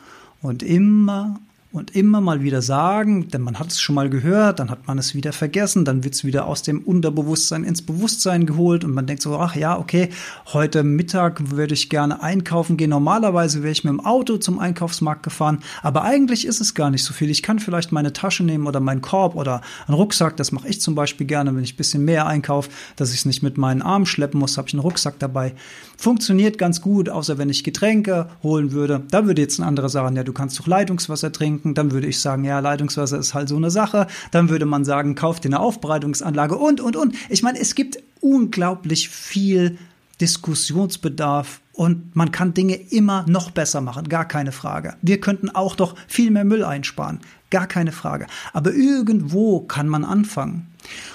und 0.41 0.63
immer 0.63 1.39
und 1.73 1.97
immer 1.97 2.21
mal 2.21 2.43
wieder 2.43 2.61
sagen, 2.61 3.29
denn 3.29 3.41
man 3.41 3.59
hat 3.59 3.69
es 3.69 3.81
schon 3.81 3.95
mal 3.95 4.11
gehört, 4.11 4.59
dann 4.59 4.71
hat 4.71 4.87
man 4.87 4.99
es 4.99 5.15
wieder 5.15 5.33
vergessen, 5.33 5.87
dann 5.87 6.05
wird 6.05 6.15
es 6.15 6.23
wieder 6.23 6.47
aus 6.47 6.63
dem 6.63 6.81
Unterbewusstsein 6.83 7.65
ins 7.65 7.81
Bewusstsein 7.81 8.45
geholt 8.45 8.85
und 8.85 8.93
man 8.93 9.07
denkt 9.07 9.23
so, 9.23 9.39
ach 9.39 9.57
ja, 9.57 9.79
okay, 9.79 10.11
heute 10.53 10.83
Mittag 10.83 11.51
würde 11.51 11.73
ich 11.73 11.89
gerne 11.89 12.23
einkaufen 12.23 12.77
gehen. 12.77 12.91
Normalerweise 12.91 13.63
wäre 13.63 13.73
ich 13.73 13.85
mit 13.85 13.93
dem 13.93 14.05
Auto 14.05 14.37
zum 14.37 14.59
Einkaufsmarkt 14.59 15.23
gefahren, 15.23 15.61
aber 15.83 16.03
eigentlich 16.03 16.47
ist 16.47 16.61
es 16.61 16.75
gar 16.75 16.91
nicht 16.91 17.05
so 17.05 17.15
viel. 17.15 17.31
Ich 17.31 17.43
kann 17.43 17.59
vielleicht 17.59 17.91
meine 17.91 18.13
Tasche 18.13 18.45
nehmen 18.45 18.67
oder 18.67 18.81
meinen 18.81 19.01
Korb 19.01 19.35
oder 19.35 19.63
einen 19.87 19.95
Rucksack, 19.95 20.37
das 20.37 20.53
mache 20.53 20.69
ich 20.69 20.81
zum 20.81 20.95
Beispiel 20.95 21.27
gerne, 21.27 21.57
wenn 21.57 21.65
ich 21.65 21.73
ein 21.73 21.79
bisschen 21.79 22.05
mehr 22.05 22.27
einkaufe, 22.27 22.69
dass 22.97 23.13
ich 23.13 23.21
es 23.21 23.25
nicht 23.25 23.43
mit 23.43 23.57
meinen 23.57 23.81
Armen 23.81 24.05
schleppen 24.05 24.39
muss, 24.39 24.59
habe 24.59 24.69
ich 24.69 24.75
einen 24.75 24.83
Rucksack 24.83 25.19
dabei. 25.19 25.55
Funktioniert 25.97 26.59
ganz 26.59 26.83
gut, 26.83 27.09
außer 27.09 27.39
wenn 27.39 27.49
ich 27.49 27.65
Getränke 27.65 28.29
holen 28.43 28.73
würde. 28.73 29.03
Da 29.11 29.27
würde 29.27 29.41
jetzt 29.41 29.59
ein 29.59 29.63
anderer 29.63 29.89
sagen, 29.89 30.17
ja, 30.17 30.25
du 30.25 30.33
kannst 30.33 30.59
doch 30.59 30.67
Leitungswasser 30.67 31.33
trinken 31.33 31.62
trinken, 31.63 31.75
dann 31.75 31.93
würde 31.93 32.07
ich 32.07 32.21
sagen, 32.21 32.45
ja, 32.45 32.59
Leitungswasser 32.59 33.19
ist 33.19 33.35
halt 33.35 33.49
so 33.49 33.57
eine 33.57 33.71
Sache. 33.71 34.07
Dann 34.31 34.49
würde 34.49 34.67
man 34.67 34.85
sagen, 34.85 35.15
kauft 35.15 35.45
dir 35.45 35.49
eine 35.49 35.61
Aufbereitungsanlage 35.61 36.57
und, 36.57 36.81
und, 36.81 36.97
und. 36.97 37.15
Ich 37.29 37.43
meine, 37.43 37.59
es 37.59 37.75
gibt 37.75 37.99
unglaublich 38.21 39.09
viel 39.09 39.79
Diskussionsbedarf 40.21 41.61
und 41.73 42.15
man 42.15 42.31
kann 42.31 42.55
Dinge 42.55 42.75
immer 42.75 43.25
noch 43.29 43.51
besser 43.51 43.81
machen, 43.81 44.09
gar 44.09 44.27
keine 44.27 44.53
Frage. 44.53 44.95
Wir 45.03 45.21
könnten 45.21 45.51
auch 45.51 45.75
doch 45.75 45.95
viel 46.07 46.31
mehr 46.31 46.45
Müll 46.45 46.65
einsparen, 46.65 47.21
gar 47.51 47.67
keine 47.67 47.93
Frage. 47.93 48.27
Aber 48.53 48.73
irgendwo 48.73 49.61
kann 49.61 49.89
man 49.89 50.05
anfangen. 50.05 50.69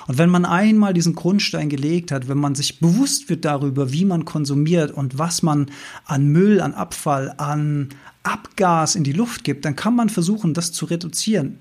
Und 0.07 0.17
wenn 0.17 0.29
man 0.29 0.45
einmal 0.45 0.93
diesen 0.93 1.13
Grundstein 1.13 1.69
gelegt 1.69 2.11
hat, 2.11 2.27
wenn 2.27 2.37
man 2.37 2.55
sich 2.55 2.79
bewusst 2.79 3.29
wird 3.29 3.45
darüber, 3.45 3.91
wie 3.91 4.05
man 4.05 4.25
konsumiert 4.25 4.91
und 4.91 5.19
was 5.19 5.43
man 5.43 5.67
an 6.05 6.27
Müll, 6.27 6.59
an 6.59 6.73
Abfall, 6.73 7.33
an 7.37 7.89
Abgas 8.27 8.95
in 8.95 9.03
die 9.03 9.13
Luft 9.13 9.43
gibt, 9.43 9.65
dann 9.65 9.75
kann 9.75 9.95
man 9.95 10.09
versuchen, 10.09 10.53
das 10.53 10.71
zu 10.71 10.85
reduzieren. 10.85 11.59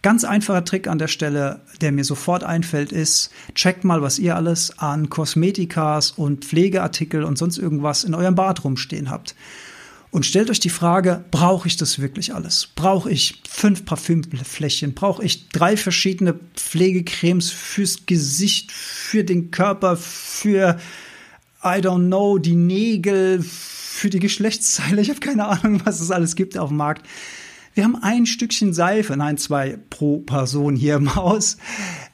Ganz 0.00 0.22
einfacher 0.22 0.64
Trick 0.64 0.86
an 0.86 0.98
der 0.98 1.08
Stelle, 1.08 1.60
der 1.80 1.90
mir 1.90 2.04
sofort 2.04 2.44
einfällt, 2.44 2.92
ist, 2.92 3.30
checkt 3.54 3.82
mal, 3.82 4.00
was 4.00 4.20
ihr 4.20 4.36
alles 4.36 4.78
an 4.78 5.10
Kosmetikas 5.10 6.12
und 6.12 6.44
Pflegeartikel 6.44 7.24
und 7.24 7.36
sonst 7.36 7.58
irgendwas 7.58 8.04
in 8.04 8.14
eurem 8.14 8.36
Bad 8.36 8.62
rumstehen 8.62 9.10
habt. 9.10 9.34
Und 10.10 10.24
stellt 10.24 10.50
euch 10.50 10.60
die 10.60 10.70
Frage, 10.70 11.24
brauche 11.30 11.68
ich 11.68 11.76
das 11.76 11.98
wirklich 11.98 12.34
alles? 12.34 12.68
Brauche 12.76 13.10
ich 13.10 13.42
fünf 13.48 13.84
Parfümfläschchen? 13.84 14.94
Brauche 14.94 15.22
ich 15.24 15.48
drei 15.48 15.76
verschiedene 15.76 16.34
Pflegecremes 16.54 17.50
fürs 17.50 18.06
Gesicht, 18.06 18.72
für 18.72 19.24
den 19.24 19.50
Körper, 19.50 19.96
für, 19.96 20.78
I 21.62 21.80
don't 21.80 22.06
know, 22.06 22.38
die 22.38 22.56
Nägel, 22.56 23.44
für 23.98 24.10
die 24.10 24.20
Geschlechtsteile? 24.20 25.00
Ich 25.00 25.10
habe 25.10 25.20
keine 25.20 25.46
Ahnung, 25.46 25.82
was 25.84 26.00
es 26.00 26.10
alles 26.10 26.36
gibt 26.36 26.56
auf 26.56 26.68
dem 26.68 26.78
Markt. 26.78 27.06
Wir 27.74 27.84
haben 27.84 27.96
ein 28.02 28.26
Stückchen 28.26 28.72
Seife, 28.72 29.16
nein, 29.16 29.38
zwei 29.38 29.78
pro 29.88 30.18
Person 30.18 30.74
hier 30.74 30.96
im 30.96 31.14
Haus. 31.14 31.58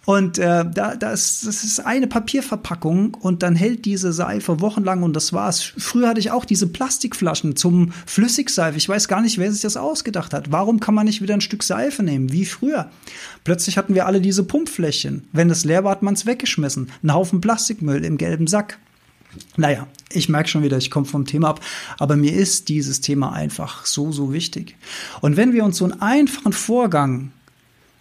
Und 0.04 0.36
äh, 0.36 0.64
da, 0.70 0.94
das, 0.94 1.40
das 1.40 1.64
ist 1.64 1.80
eine 1.80 2.06
Papierverpackung 2.06 3.14
und 3.14 3.42
dann 3.42 3.56
hält 3.56 3.86
diese 3.86 4.12
Seife 4.12 4.60
wochenlang 4.60 5.02
und 5.02 5.14
das 5.16 5.32
war's. 5.32 5.62
Früher 5.62 6.10
hatte 6.10 6.20
ich 6.20 6.30
auch 6.30 6.44
diese 6.44 6.66
Plastikflaschen 6.66 7.56
zum 7.56 7.92
Flüssigseife. 8.04 8.76
Ich 8.76 8.88
weiß 8.90 9.08
gar 9.08 9.22
nicht, 9.22 9.38
wer 9.38 9.50
sich 9.50 9.62
das 9.62 9.78
ausgedacht 9.78 10.34
hat. 10.34 10.52
Warum 10.52 10.80
kann 10.80 10.94
man 10.94 11.06
nicht 11.06 11.22
wieder 11.22 11.32
ein 11.32 11.40
Stück 11.40 11.62
Seife 11.62 12.02
nehmen, 12.02 12.30
wie 12.30 12.44
früher? 12.44 12.90
Plötzlich 13.44 13.78
hatten 13.78 13.94
wir 13.94 14.04
alle 14.04 14.20
diese 14.20 14.44
Pumpfläschchen. 14.44 15.26
Wenn 15.32 15.48
es 15.48 15.64
leer 15.64 15.84
war, 15.84 15.92
hat 15.92 16.02
man 16.02 16.12
es 16.12 16.26
weggeschmissen. 16.26 16.90
Ein 17.02 17.14
Haufen 17.14 17.40
Plastikmüll 17.40 18.04
im 18.04 18.18
gelben 18.18 18.46
Sack. 18.46 18.78
Naja, 19.56 19.86
ich 20.10 20.28
merke 20.28 20.48
schon 20.48 20.62
wieder, 20.62 20.76
ich 20.76 20.90
komme 20.90 21.06
vom 21.06 21.26
Thema 21.26 21.50
ab, 21.50 21.60
aber 21.98 22.16
mir 22.16 22.32
ist 22.32 22.68
dieses 22.68 23.00
Thema 23.00 23.32
einfach 23.32 23.86
so, 23.86 24.12
so 24.12 24.32
wichtig. 24.32 24.76
Und 25.20 25.36
wenn 25.36 25.52
wir 25.52 25.64
uns 25.64 25.78
so 25.78 25.84
einen 25.84 26.00
einfachen 26.00 26.52
Vorgang, 26.52 27.32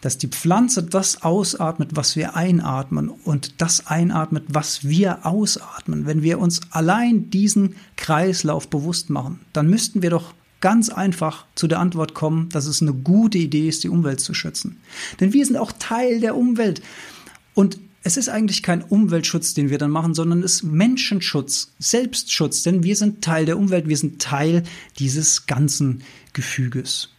dass 0.01 0.17
die 0.17 0.27
Pflanze 0.27 0.83
das 0.83 1.21
ausatmet, 1.21 1.91
was 1.93 2.17
wir 2.17 2.35
einatmen 2.35 3.07
und 3.09 3.61
das 3.61 3.87
einatmet, 3.87 4.43
was 4.49 4.83
wir 4.83 5.25
ausatmen, 5.25 6.05
wenn 6.05 6.21
wir 6.21 6.39
uns 6.39 6.59
allein 6.71 7.29
diesen 7.29 7.75
Kreislauf 7.95 8.67
bewusst 8.67 9.09
machen, 9.09 9.39
dann 9.53 9.69
müssten 9.69 10.01
wir 10.01 10.09
doch 10.09 10.33
ganz 10.59 10.89
einfach 10.89 11.45
zu 11.55 11.67
der 11.67 11.79
Antwort 11.79 12.13
kommen, 12.13 12.49
dass 12.49 12.65
es 12.65 12.81
eine 12.81 12.93
gute 12.93 13.37
Idee 13.37 13.69
ist, 13.69 13.83
die 13.83 13.89
Umwelt 13.89 14.19
zu 14.19 14.33
schützen. 14.33 14.77
Denn 15.21 15.31
wir 15.31 15.45
sind 15.45 15.55
auch 15.55 15.71
Teil 15.79 16.19
der 16.19 16.35
Umwelt. 16.35 16.81
Und 17.53 17.79
es 18.03 18.17
ist 18.17 18.27
eigentlich 18.27 18.63
kein 18.63 18.83
Umweltschutz, 18.83 19.53
den 19.53 19.69
wir 19.69 19.77
dann 19.77 19.89
machen, 19.89 20.13
sondern 20.13 20.43
es 20.43 20.55
ist 20.55 20.63
Menschenschutz, 20.63 21.71
Selbstschutz, 21.79 22.61
denn 22.63 22.83
wir 22.83 22.97
sind 22.97 23.23
Teil 23.23 23.45
der 23.45 23.57
Umwelt, 23.57 23.87
wir 23.87 23.97
sind 23.97 24.21
Teil 24.21 24.63
dieses 24.99 25.45
ganzen 25.45 26.03
Gefüges. 26.33 27.09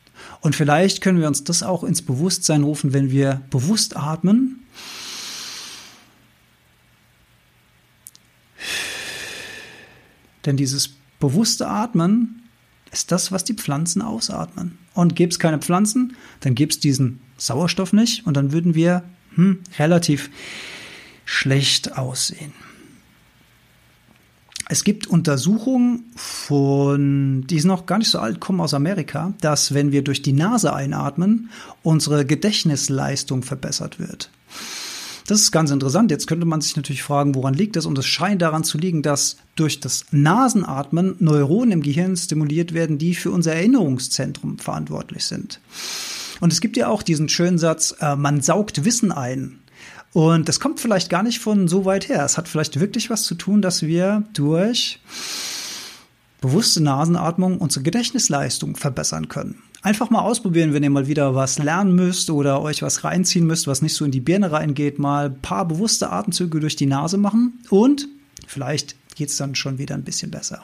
Und 0.40 0.54
vielleicht 0.54 1.00
können 1.00 1.20
wir 1.20 1.26
uns 1.26 1.42
das 1.42 1.62
auch 1.62 1.84
ins 1.84 2.02
Bewusstsein 2.02 2.62
rufen, 2.62 2.92
wenn 2.92 3.10
wir 3.10 3.42
bewusst 3.50 3.96
atmen. 3.96 4.60
Denn 10.44 10.58
dieses 10.58 10.90
bewusste 11.18 11.68
Atmen 11.68 12.42
ist 12.92 13.10
das, 13.10 13.32
was 13.32 13.44
die 13.44 13.54
Pflanzen 13.54 14.02
ausatmen. 14.02 14.78
Und 14.92 15.16
gäbe 15.16 15.30
es 15.30 15.38
keine 15.38 15.58
Pflanzen, 15.58 16.16
dann 16.40 16.54
gäbe 16.54 16.70
es 16.70 16.78
diesen 16.78 17.20
Sauerstoff 17.38 17.94
nicht 17.94 18.26
und 18.26 18.36
dann 18.36 18.52
würden 18.52 18.74
wir 18.74 19.02
hm, 19.34 19.60
relativ 19.78 20.30
schlecht 21.24 21.96
aussehen. 21.96 22.52
Es 24.68 24.82
gibt 24.82 25.06
Untersuchungen 25.06 26.04
von, 26.16 27.46
die 27.46 27.60
sind 27.60 27.68
noch 27.68 27.84
gar 27.84 27.98
nicht 27.98 28.10
so 28.10 28.18
alt, 28.18 28.40
kommen 28.40 28.62
aus 28.62 28.72
Amerika, 28.72 29.34
dass 29.40 29.74
wenn 29.74 29.92
wir 29.92 30.02
durch 30.02 30.22
die 30.22 30.32
Nase 30.32 30.72
einatmen, 30.72 31.50
unsere 31.82 32.24
Gedächtnisleistung 32.24 33.42
verbessert 33.42 33.98
wird. 33.98 34.30
Das 35.26 35.40
ist 35.40 35.52
ganz 35.52 35.70
interessant. 35.70 36.10
Jetzt 36.10 36.26
könnte 36.26 36.44
man 36.44 36.60
sich 36.60 36.76
natürlich 36.76 37.02
fragen, 37.02 37.34
woran 37.34 37.54
liegt 37.54 37.76
das? 37.76 37.86
Und 37.86 37.98
es 37.98 38.06
scheint 38.06 38.42
daran 38.42 38.64
zu 38.64 38.76
liegen, 38.76 39.02
dass 39.02 39.36
durch 39.54 39.80
das 39.80 40.04
Nasenatmen 40.10 41.16
Neuronen 41.18 41.72
im 41.72 41.82
Gehirn 41.82 42.16
stimuliert 42.16 42.74
werden, 42.74 42.98
die 42.98 43.14
für 43.14 43.30
unser 43.30 43.54
Erinnerungszentrum 43.54 44.58
verantwortlich 44.58 45.24
sind. 45.24 45.60
Und 46.40 46.52
es 46.52 46.60
gibt 46.60 46.76
ja 46.76 46.88
auch 46.88 47.02
diesen 47.02 47.28
schönen 47.30 47.58
Satz, 47.58 47.94
äh, 48.00 48.16
man 48.16 48.42
saugt 48.42 48.84
Wissen 48.84 49.12
ein. 49.12 49.60
Und 50.14 50.48
das 50.48 50.60
kommt 50.60 50.78
vielleicht 50.78 51.10
gar 51.10 51.24
nicht 51.24 51.40
von 51.40 51.66
so 51.66 51.84
weit 51.84 52.08
her. 52.08 52.24
Es 52.24 52.38
hat 52.38 52.48
vielleicht 52.48 52.78
wirklich 52.78 53.10
was 53.10 53.24
zu 53.24 53.34
tun, 53.34 53.60
dass 53.60 53.82
wir 53.82 54.22
durch 54.32 55.00
bewusste 56.40 56.80
Nasenatmung 56.80 57.58
unsere 57.58 57.82
Gedächtnisleistung 57.82 58.76
verbessern 58.76 59.28
können. 59.28 59.60
Einfach 59.82 60.10
mal 60.10 60.20
ausprobieren, 60.20 60.72
wenn 60.72 60.84
ihr 60.84 60.90
mal 60.90 61.08
wieder 61.08 61.34
was 61.34 61.58
lernen 61.58 61.96
müsst 61.96 62.30
oder 62.30 62.62
euch 62.62 62.80
was 62.80 63.02
reinziehen 63.02 63.44
müsst, 63.44 63.66
was 63.66 63.82
nicht 63.82 63.96
so 63.96 64.04
in 64.04 64.12
die 64.12 64.20
Birne 64.20 64.52
reingeht, 64.52 65.00
mal 65.00 65.26
ein 65.26 65.40
paar 65.40 65.66
bewusste 65.66 66.10
Atemzüge 66.10 66.60
durch 66.60 66.76
die 66.76 66.86
Nase 66.86 67.18
machen 67.18 67.58
und 67.68 68.06
vielleicht 68.46 68.94
geht 69.16 69.30
es 69.30 69.36
dann 69.36 69.56
schon 69.56 69.78
wieder 69.78 69.96
ein 69.96 70.04
bisschen 70.04 70.30
besser. 70.30 70.62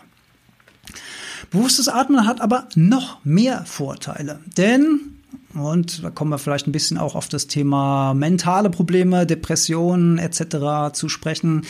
Bewusstes 1.51 1.89
Atmen 1.89 2.25
hat 2.25 2.41
aber 2.41 2.69
noch 2.77 3.25
mehr 3.25 3.65
Vorteile, 3.67 4.39
denn 4.57 5.20
und 5.55 6.05
da 6.05 6.11
kommen 6.11 6.31
wir 6.31 6.39
vielleicht 6.39 6.67
ein 6.67 6.73
bisschen 6.73 6.99
auch 6.99 7.15
auf 7.15 7.29
das 7.29 7.47
Thema 7.47 8.15
mentale 8.15 8.71
Probleme, 8.71 9.27
Depressionen 9.27 10.19
etc. 10.19 10.93
zu 10.93 11.09
sprechen. 11.09 11.67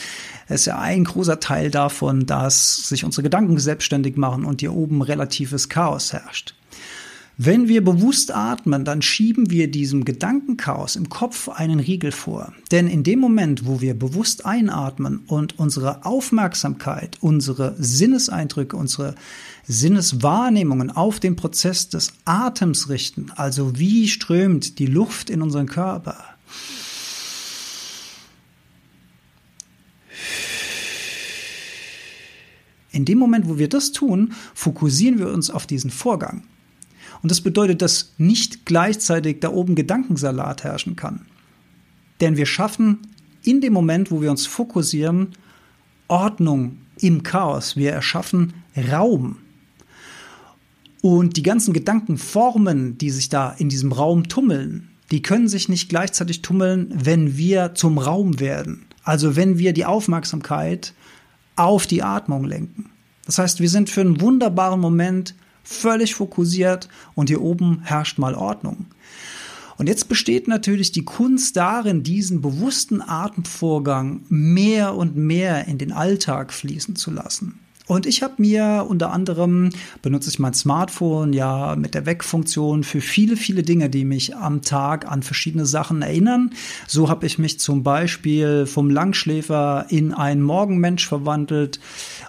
Es 0.49 0.63
ist 0.63 0.67
ja 0.67 0.79
ein 0.79 1.05
großer 1.05 1.41
Teil 1.41 1.71
davon, 1.71 2.27
dass 2.27 2.89
sich 2.89 3.05
unsere 3.05 3.23
Gedanken 3.23 3.59
selbstständig 3.59 4.17
machen 4.17 4.45
und 4.45 4.61
hier 4.61 4.75
oben 4.75 5.03
relatives 5.03 5.69
Chaos 5.69 6.13
herrscht. 6.13 6.55
Wenn 7.43 7.69
wir 7.69 7.83
bewusst 7.83 8.35
atmen, 8.35 8.85
dann 8.85 9.01
schieben 9.01 9.49
wir 9.49 9.71
diesem 9.71 10.05
Gedankenchaos 10.05 10.95
im 10.95 11.09
Kopf 11.09 11.49
einen 11.49 11.81
Riegel 11.81 12.13
vor. 12.13 12.53
Denn 12.71 12.87
in 12.87 13.03
dem 13.03 13.19
Moment, 13.19 13.65
wo 13.65 13.81
wir 13.81 13.95
bewusst 13.95 14.45
einatmen 14.45 15.21
und 15.27 15.59
unsere 15.59 16.05
Aufmerksamkeit, 16.05 17.17
unsere 17.23 17.75
Sinneseindrücke, 17.79 18.77
unsere 18.77 19.15
Sinneswahrnehmungen 19.67 20.91
auf 20.91 21.19
den 21.19 21.35
Prozess 21.35 21.89
des 21.89 22.13
Atems 22.27 22.91
richten, 22.91 23.31
also 23.35 23.79
wie 23.79 24.09
strömt 24.09 24.79
die 24.79 24.85
Luft 24.85 25.31
in 25.31 25.41
unseren 25.41 25.67
Körper, 25.67 26.19
In 32.93 33.05
dem 33.05 33.19
Moment, 33.19 33.49
wo 33.49 33.57
wir 33.57 33.69
das 33.69 33.93
tun, 33.93 34.35
fokussieren 34.53 35.21
wir 35.21 35.29
uns 35.29 35.49
auf 35.49 35.65
diesen 35.65 35.91
Vorgang. 35.91 36.43
Und 37.23 37.31
das 37.31 37.41
bedeutet, 37.41 37.83
dass 37.83 38.15
nicht 38.19 38.65
gleichzeitig 38.65 39.41
da 39.41 39.51
oben 39.51 39.75
Gedankensalat 39.75 40.65
herrschen 40.65 40.97
kann. 40.97 41.27
Denn 42.21 42.37
wir 42.37 42.47
schaffen 42.47 42.99
in 43.43 43.61
dem 43.61 43.73
Moment, 43.73 44.11
wo 44.11 44.21
wir 44.21 44.31
uns 44.31 44.47
fokussieren, 44.47 45.29
Ordnung 46.09 46.79
im 46.99 47.23
Chaos. 47.23 47.77
Wir 47.77 47.93
erschaffen 47.93 48.53
Raum. 48.91 49.37
Und 51.03 51.37
die 51.37 51.43
ganzen 51.43 51.73
Gedankenformen, 51.73 52.99
die 52.99 53.11
sich 53.11 53.29
da 53.29 53.51
in 53.51 53.69
diesem 53.69 53.93
Raum 53.93 54.29
tummeln, 54.29 54.89
die 55.11 55.23
können 55.23 55.49
sich 55.49 55.69
nicht 55.69 55.89
gleichzeitig 55.89 56.43
tummeln, 56.43 56.89
wenn 56.93 57.37
wir 57.37 57.75
zum 57.75 57.99
Raum 57.99 58.39
werden. 58.39 58.87
Also 59.03 59.35
wenn 59.35 59.59
wir 59.59 59.73
die 59.73 59.87
Aufmerksamkeit 59.87 60.95
auf 61.57 61.87
die 61.87 62.03
Atmung 62.03 62.45
lenken. 62.45 62.91
Das 63.25 63.39
heißt, 63.39 63.61
wir 63.61 63.69
sind 63.69 63.91
für 63.91 64.03
einen 64.03 64.21
wunderbaren 64.21 64.81
Moment 64.81 65.35
völlig 65.63 66.15
fokussiert 66.15 66.89
und 67.15 67.29
hier 67.29 67.43
oben 67.43 67.83
herrscht 67.85 68.19
mal 68.19 68.35
Ordnung. 68.35 68.87
Und 69.81 69.87
jetzt 69.87 70.11
besteht 70.11 70.47
natürlich 70.47 70.93
die 70.93 71.07
Kunst 71.07 71.57
darin, 71.57 72.03
diesen 72.03 72.43
bewussten 72.43 73.01
Atemvorgang 73.01 74.21
mehr 74.29 74.95
und 74.95 75.17
mehr 75.17 75.67
in 75.69 75.79
den 75.79 75.93
Alltag 75.93 76.53
fließen 76.53 76.97
zu 76.97 77.11
lassen. 77.11 77.59
Und 77.91 78.07
ich 78.07 78.23
habe 78.23 78.35
mir 78.39 78.87
unter 78.89 79.11
anderem, 79.11 79.71
benutze 80.01 80.31
ich 80.31 80.39
mein 80.39 80.55
Smartphone 80.55 81.33
ja 81.33 81.75
mit 81.75 81.95
der 81.95 82.07
Weckfunktion 82.07 82.85
für 82.85 83.01
viele, 83.01 83.37
viele 83.37 83.65
Dinge, 83.65 83.91
die 83.91 84.05
mich 84.05 84.37
am 84.37 84.63
Tag 84.63 85.11
an 85.11 85.25
verschiedene 85.25 85.67
Sachen 85.67 86.01
erinnern. 86.01 86.53
So 86.87 87.09
habe 87.09 87.27
ich 87.27 87.41
mich 87.41 87.59
zum 87.59 87.83
Beispiel 87.83 88.67
vom 88.67 88.91
Langschläfer 88.91 89.87
in 89.89 90.15
einen 90.15 90.41
Morgenmensch 90.41 91.09
verwandelt 91.09 91.81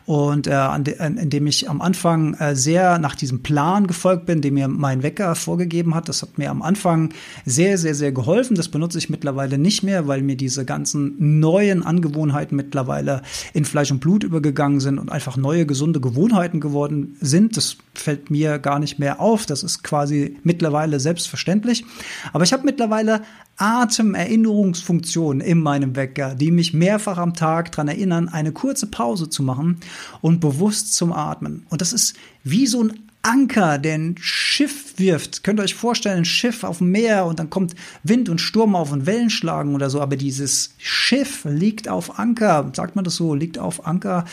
und 0.06 0.48
äh, 0.48 0.54
an 0.54 0.84
de, 0.84 0.96
indem 1.00 1.48
ich 1.48 1.70
am 1.70 1.82
Anfang 1.82 2.34
äh, 2.36 2.56
sehr 2.56 3.00
nach 3.00 3.16
diesem 3.16 3.44
Plan 3.44 3.88
gefolgt 3.88 4.26
bin, 4.26 4.42
den 4.42 4.56
mir 4.56 4.68
mein 4.68 5.04
Wecker 5.04 5.36
vorgegeben 5.36 5.96
hat. 5.96 6.10
Das 6.10 6.22
hat 6.22 6.38
mir 6.38 6.50
am 6.50 6.62
Anfang 6.62 7.14
sehr, 7.46 7.78
sehr, 7.78 7.96
sehr 7.96 8.12
geholfen. 8.12 8.56
Das 8.56 8.70
benutze 8.70 8.98
ich 8.98 9.10
mittlerweile 9.10 9.58
nicht 9.58 9.84
mehr, 9.84 10.08
weil 10.08 10.22
mir 10.22 10.36
diese 10.36 10.66
ganzen 10.66 11.40
neuen 11.40 11.84
Angewohnheiten 11.84 12.56
mittlerweile 12.56 13.22
in 13.54 13.66
Fleisch 13.66 13.92
und 13.92 14.00
Blut 14.00 14.24
übergegangen 14.24 14.80
sind 14.80 14.98
und 14.98 15.12
einfach 15.12 15.38
neue 15.38 15.66
gesunde 15.66 16.00
Gewohnheiten 16.00 16.60
geworden 16.60 17.16
sind. 17.22 17.58
Das 17.58 17.78
fällt 17.94 18.32
mir 18.32 18.60
gar 18.60 18.80
nicht 18.80 19.00
mehr 19.00 19.20
auf. 19.20 19.46
Das 19.46 19.64
ist 19.64 19.84
quasi 19.84 20.38
mittlerweile 20.44 21.00
selbstverständlich. 21.00 21.86
Aber 22.34 22.44
ich 22.44 22.54
habe 22.54 22.64
mittlerweile 22.66 23.22
Atemerinnerungsfunktionen 23.62 25.39
in 25.39 25.60
meinem 25.60 25.95
Wecker, 25.95 26.34
die 26.34 26.50
mich 26.50 26.74
mehrfach 26.74 27.17
am 27.17 27.36
Tag 27.36 27.71
daran 27.71 27.88
erinnern, 27.88 28.28
eine 28.28 28.52
kurze 28.52 28.88
Pause 28.88 29.30
zu 29.30 29.43
machen 29.43 29.78
und 30.21 30.39
bewusst 30.39 30.95
zum 30.95 31.13
Atmen. 31.13 31.67
Und 31.69 31.80
das 31.82 31.93
ist 31.93 32.15
wie 32.43 32.65
so 32.65 32.84
ein 32.84 33.12
Anker, 33.24 33.78
der 33.78 33.95
ein 33.95 34.15
Schiff 34.19 34.97
wirft. 34.97 35.43
Könnt 35.43 35.60
ihr 35.60 35.63
euch 35.63 35.76
vorstellen, 35.76 36.19
ein 36.19 36.26
Schiff 36.26 36.63
auf 36.63 36.80
dem 36.80 36.89
Meer 36.89 37.26
und 37.26 37.38
dann 37.38 37.52
kommt 37.52 37.76
Wind 38.04 38.30
und 38.30 38.41
Sturm 38.41 38.76
auf 38.76 38.91
und 38.91 39.06
Wellen 39.06 39.30
schlagen 39.30 39.76
oder 39.76 39.91
so. 39.91 40.02
Aber 40.02 40.15
dieses 40.15 40.74
Schiff 40.80 41.45
liegt 41.45 41.88
auf 41.88 42.17
Anker. 42.17 42.71
Sagt 42.76 42.95
man 42.95 43.06
das 43.06 43.15
so? 43.15 43.36
Liegt 43.36 43.60
auf 43.60 43.86
Anker 43.86 44.26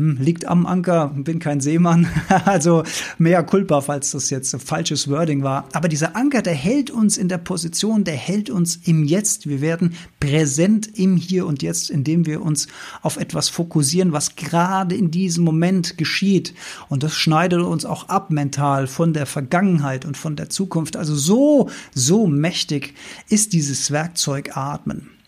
hm, 0.00 0.16
liegt 0.18 0.46
am 0.46 0.64
Anker, 0.64 1.12
bin 1.14 1.40
kein 1.40 1.60
Seemann, 1.60 2.08
also 2.46 2.84
mehr 3.18 3.42
culpa, 3.42 3.82
falls 3.82 4.12
das 4.12 4.30
jetzt 4.30 4.56
falsches 4.64 5.08
Wording 5.08 5.42
war. 5.42 5.68
Aber 5.74 5.88
dieser 5.88 6.16
Anker, 6.16 6.40
der 6.40 6.54
hält 6.54 6.90
uns 6.90 7.18
in 7.18 7.28
der 7.28 7.36
Position, 7.36 8.04
der 8.04 8.16
hält 8.16 8.48
uns 8.48 8.76
im 8.76 9.04
Jetzt. 9.04 9.46
Wir 9.46 9.60
werden 9.60 9.94
präsent 10.18 10.88
im 10.98 11.18
Hier 11.18 11.44
und 11.44 11.62
Jetzt, 11.62 11.90
indem 11.90 12.24
wir 12.24 12.40
uns 12.40 12.66
auf 13.02 13.18
etwas 13.18 13.50
fokussieren, 13.50 14.12
was 14.12 14.36
gerade 14.36 14.94
in 14.94 15.10
diesem 15.10 15.44
Moment 15.44 15.98
geschieht. 15.98 16.54
Und 16.88 17.02
das 17.02 17.14
schneidet 17.14 17.60
uns 17.60 17.84
auch 17.84 18.08
ab 18.08 18.30
mental 18.30 18.86
von 18.86 19.12
der 19.12 19.26
Vergangenheit 19.26 20.06
und 20.06 20.16
von 20.16 20.34
der 20.34 20.48
Zukunft. 20.48 20.96
Also 20.96 21.14
so, 21.14 21.68
so 21.94 22.26
mächtig 22.26 22.94
ist 23.28 23.52
dieses 23.52 23.90
Werkzeug 23.90 24.56
Atmen. 24.56 25.19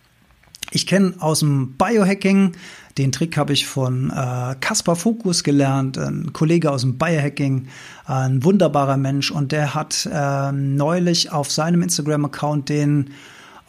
Ich 0.72 0.86
kenne 0.86 1.14
aus 1.18 1.40
dem 1.40 1.74
Biohacking 1.76 2.54
den 2.98 3.10
Trick 3.10 3.36
habe 3.36 3.52
ich 3.52 3.66
von 3.66 4.10
äh, 4.10 4.54
Kaspar 4.60 4.96
Fokus 4.96 5.44
gelernt, 5.44 5.96
ein 5.96 6.32
Kollege 6.32 6.70
aus 6.70 6.82
dem 6.82 6.98
Biohacking, 6.98 7.68
ein 8.04 8.44
wunderbarer 8.44 8.98
Mensch. 8.98 9.30
Und 9.30 9.52
der 9.52 9.74
hat 9.74 10.08
äh, 10.12 10.52
neulich 10.52 11.32
auf 11.32 11.50
seinem 11.50 11.82
Instagram-Account 11.82 12.68
den 12.68 13.10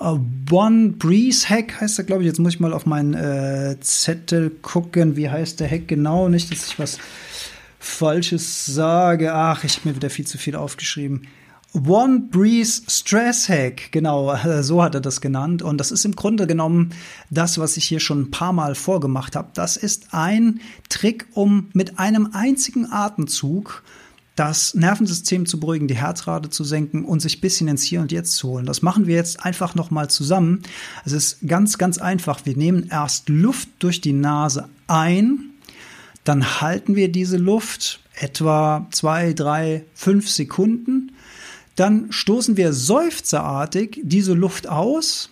äh, 0.01 0.15
One 0.51 0.89
Breeze 0.89 1.47
Hack, 1.49 1.79
heißt 1.79 1.99
er, 1.99 2.05
glaube 2.05 2.23
ich. 2.23 2.27
Jetzt 2.27 2.39
muss 2.39 2.55
ich 2.55 2.59
mal 2.59 2.73
auf 2.73 2.85
meinen 2.85 3.13
äh, 3.13 3.77
Zettel 3.79 4.49
gucken. 4.49 5.15
Wie 5.15 5.29
heißt 5.29 5.61
der 5.61 5.69
Hack 5.69 5.87
genau? 5.87 6.27
Nicht, 6.27 6.51
dass 6.51 6.67
ich 6.67 6.77
was 6.79 6.97
Falsches 7.79 8.65
sage. 8.65 9.33
Ach, 9.33 9.63
ich 9.63 9.77
habe 9.77 9.89
mir 9.89 9.95
wieder 9.95 10.09
viel 10.09 10.27
zu 10.27 10.37
viel 10.37 10.57
aufgeschrieben. 10.57 11.27
One 11.73 12.27
Breeze 12.29 12.83
Stress 12.87 13.49
Hack, 13.49 13.91
genau, 13.91 14.35
so 14.61 14.83
hat 14.83 14.93
er 14.93 15.01
das 15.01 15.21
genannt. 15.21 15.63
Und 15.63 15.79
das 15.79 15.91
ist 15.91 16.05
im 16.05 16.15
Grunde 16.15 16.45
genommen 16.45 16.91
das, 17.31 17.57
was 17.57 17.77
ich 17.77 17.85
hier 17.85 17.99
schon 17.99 18.21
ein 18.21 18.31
paar 18.31 18.53
Mal 18.53 18.75
vorgemacht 18.75 19.35
habe. 19.35 19.49
Das 19.55 19.75
ist 19.75 20.13
ein 20.13 20.59
Trick, 20.89 21.25
um 21.33 21.69
mit 21.73 21.97
einem 21.97 22.29
einzigen 22.33 22.91
Atemzug 22.91 23.83
das 24.35 24.73
Nervensystem 24.73 25.45
zu 25.45 25.59
beruhigen, 25.59 25.87
die 25.87 25.95
Herzrate 25.95 26.49
zu 26.49 26.63
senken 26.63 27.05
und 27.05 27.21
sich 27.21 27.41
bisschen 27.41 27.67
ins 27.67 27.83
Hier 27.83 28.01
und 28.01 28.11
Jetzt 28.11 28.35
zu 28.35 28.49
holen. 28.49 28.65
Das 28.65 28.81
machen 28.81 29.07
wir 29.07 29.15
jetzt 29.15 29.43
einfach 29.43 29.73
nochmal 29.73 30.09
zusammen. 30.09 30.61
Es 31.05 31.11
ist 31.11 31.37
ganz, 31.47 31.77
ganz 31.77 31.97
einfach. 31.97 32.41
Wir 32.43 32.55
nehmen 32.55 32.87
erst 32.89 33.29
Luft 33.29 33.69
durch 33.79 34.01
die 34.01 34.13
Nase 34.13 34.69
ein, 34.87 35.49
dann 36.23 36.61
halten 36.61 36.95
wir 36.95 37.11
diese 37.11 37.37
Luft 37.37 37.99
etwa 38.15 38.87
zwei, 38.91 39.33
drei, 39.33 39.85
fünf 39.93 40.29
Sekunden 40.29 41.11
dann 41.75 42.11
stoßen 42.11 42.57
wir 42.57 42.73
seufzerartig 42.73 43.99
diese 44.03 44.33
Luft 44.33 44.67
aus 44.67 45.29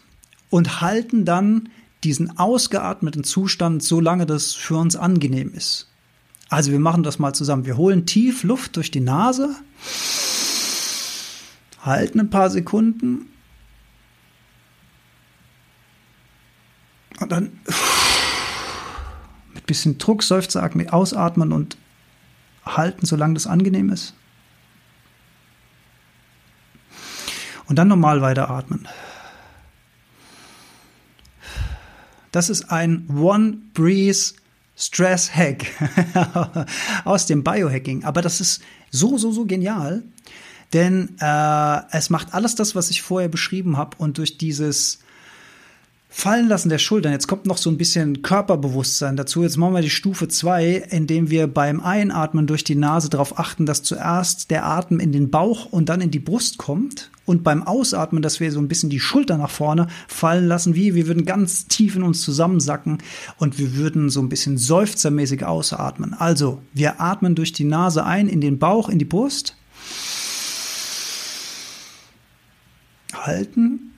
und 0.50 0.82
halten 0.82 1.26
dann 1.26 1.70
diesen 2.04 2.38
ausgeatmeten 2.38 3.24
Zustand, 3.24 3.84
solange 3.84 4.26
das 4.26 4.54
für 4.54 4.76
uns 4.78 4.96
angenehm 4.96 5.54
ist. 5.54 5.88
Also 6.50 6.72
wir 6.72 6.80
machen 6.80 7.04
das 7.04 7.20
mal 7.20 7.34
zusammen. 7.34 7.66
Wir 7.66 7.78
holen 7.78 8.06
tief 8.06 8.44
Luft 8.44 8.76
durch 8.76 8.92
die 8.92 9.00
Nase, 9.00 9.56
halten 11.82 12.20
ein 12.20 12.30
paar 12.30 12.50
Sekunden 12.50 13.28
und 17.20 17.32
dann 17.32 17.52
mit 19.54 19.66
bisschen 19.68 19.98
Druck, 19.98 20.24
Seufzer, 20.24 20.70
ausatmen 20.90 21.52
und 21.52 21.78
halten, 22.66 23.06
solange 23.06 23.36
das 23.36 23.48
angenehm 23.48 23.90
ist. 23.90 24.14
Und 27.72 27.78
dann 27.78 27.88
normal 27.88 28.22
weiteratmen. 28.22 28.86
Das 32.34 32.50
ist 32.50 32.70
ein 32.70 33.08
One 33.10 33.60
Breeze 33.74 34.34
Stress 34.76 35.34
Hack 35.34 35.68
aus 37.06 37.28
dem 37.28 37.46
Biohacking. 37.46 38.04
Aber 38.04 38.22
das 38.22 38.42
ist 38.42 38.62
so, 38.90 39.18
so, 39.18 39.32
so 39.32 39.46
genial, 39.46 40.04
denn 40.74 41.16
äh, 41.22 41.82
es 41.92 42.10
macht 42.10 42.34
alles 42.34 42.56
das, 42.56 42.76
was 42.76 42.90
ich 42.90 43.04
vorher 43.04 43.30
beschrieben 43.30 43.78
habe. 43.78 43.96
Und 44.00 44.18
durch 44.18 44.38
dieses 44.38 45.00
Fallen 46.14 46.50
lassen 46.50 46.68
der 46.68 46.78
Schultern. 46.78 47.14
Jetzt 47.14 47.28
kommt 47.28 47.46
noch 47.46 47.58
so 47.58 47.70
ein 47.70 47.78
bisschen 47.78 48.22
Körperbewusstsein 48.22 49.16
dazu. 49.16 49.44
Jetzt 49.44 49.56
machen 49.56 49.74
wir 49.74 49.82
die 49.82 49.90
Stufe 49.90 50.28
zwei, 50.28 50.84
indem 50.90 51.30
wir 51.30 51.48
beim 51.48 51.80
Einatmen 51.80 52.48
durch 52.48 52.66
die 52.66 52.76
Nase 52.76 53.10
darauf 53.10 53.40
achten, 53.40 53.66
dass 53.66 53.82
zuerst 53.82 54.52
der 54.52 54.66
Atem 54.66 55.00
in 55.00 55.14
den 55.14 55.32
Bauch 55.32 55.68
und 55.68 55.88
dann 55.88 56.02
in 56.02 56.12
die 56.12 56.20
Brust 56.20 56.58
kommt. 56.58 57.10
Und 57.24 57.46
beim 57.46 57.64
Ausatmen, 57.64 58.22
dass 58.22 58.42
wir 58.42 58.52
so 58.52 58.60
ein 58.60 58.68
bisschen 58.68 58.90
die 58.90 59.00
Schulter 59.00 59.38
nach 59.38 59.50
vorne 59.50 59.88
fallen 60.10 60.50
lassen, 60.50 60.76
wie 60.76 60.96
wir 60.96 61.08
würden 61.08 61.24
ganz 61.24 61.68
tief 61.68 61.96
in 61.96 62.04
uns 62.04 62.22
zusammensacken 62.22 62.98
und 63.38 63.58
wir 63.58 63.76
würden 63.76 64.10
so 64.10 64.20
ein 64.20 64.28
bisschen 64.28 64.58
seufzermäßig 64.58 65.46
ausatmen. 65.46 66.14
Also, 66.14 66.62
wir 66.74 67.00
atmen 67.00 67.36
durch 67.36 67.54
die 67.54 67.64
Nase 67.64 68.04
ein 68.04 68.28
in 68.28 68.42
den 68.42 68.60
Bauch, 68.60 68.90
in 68.90 69.00
die 69.00 69.06
Brust. 69.06 69.56
Halten 73.14 73.91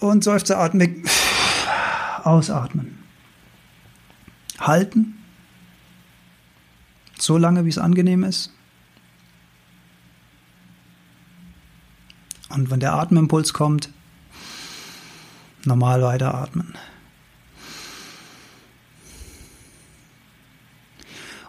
und 0.00 0.24
seufzeratmig 0.24 1.06
ausatmen. 2.24 2.98
Halten, 4.58 5.18
so 7.18 7.38
lange 7.38 7.64
wie 7.64 7.70
es 7.70 7.78
angenehm 7.78 8.24
ist. 8.24 8.52
Und 12.48 12.70
wenn 12.70 12.80
der 12.80 12.94
Atemimpuls 12.94 13.52
kommt, 13.52 13.90
normal 15.64 16.02
weiteratmen. 16.02 16.74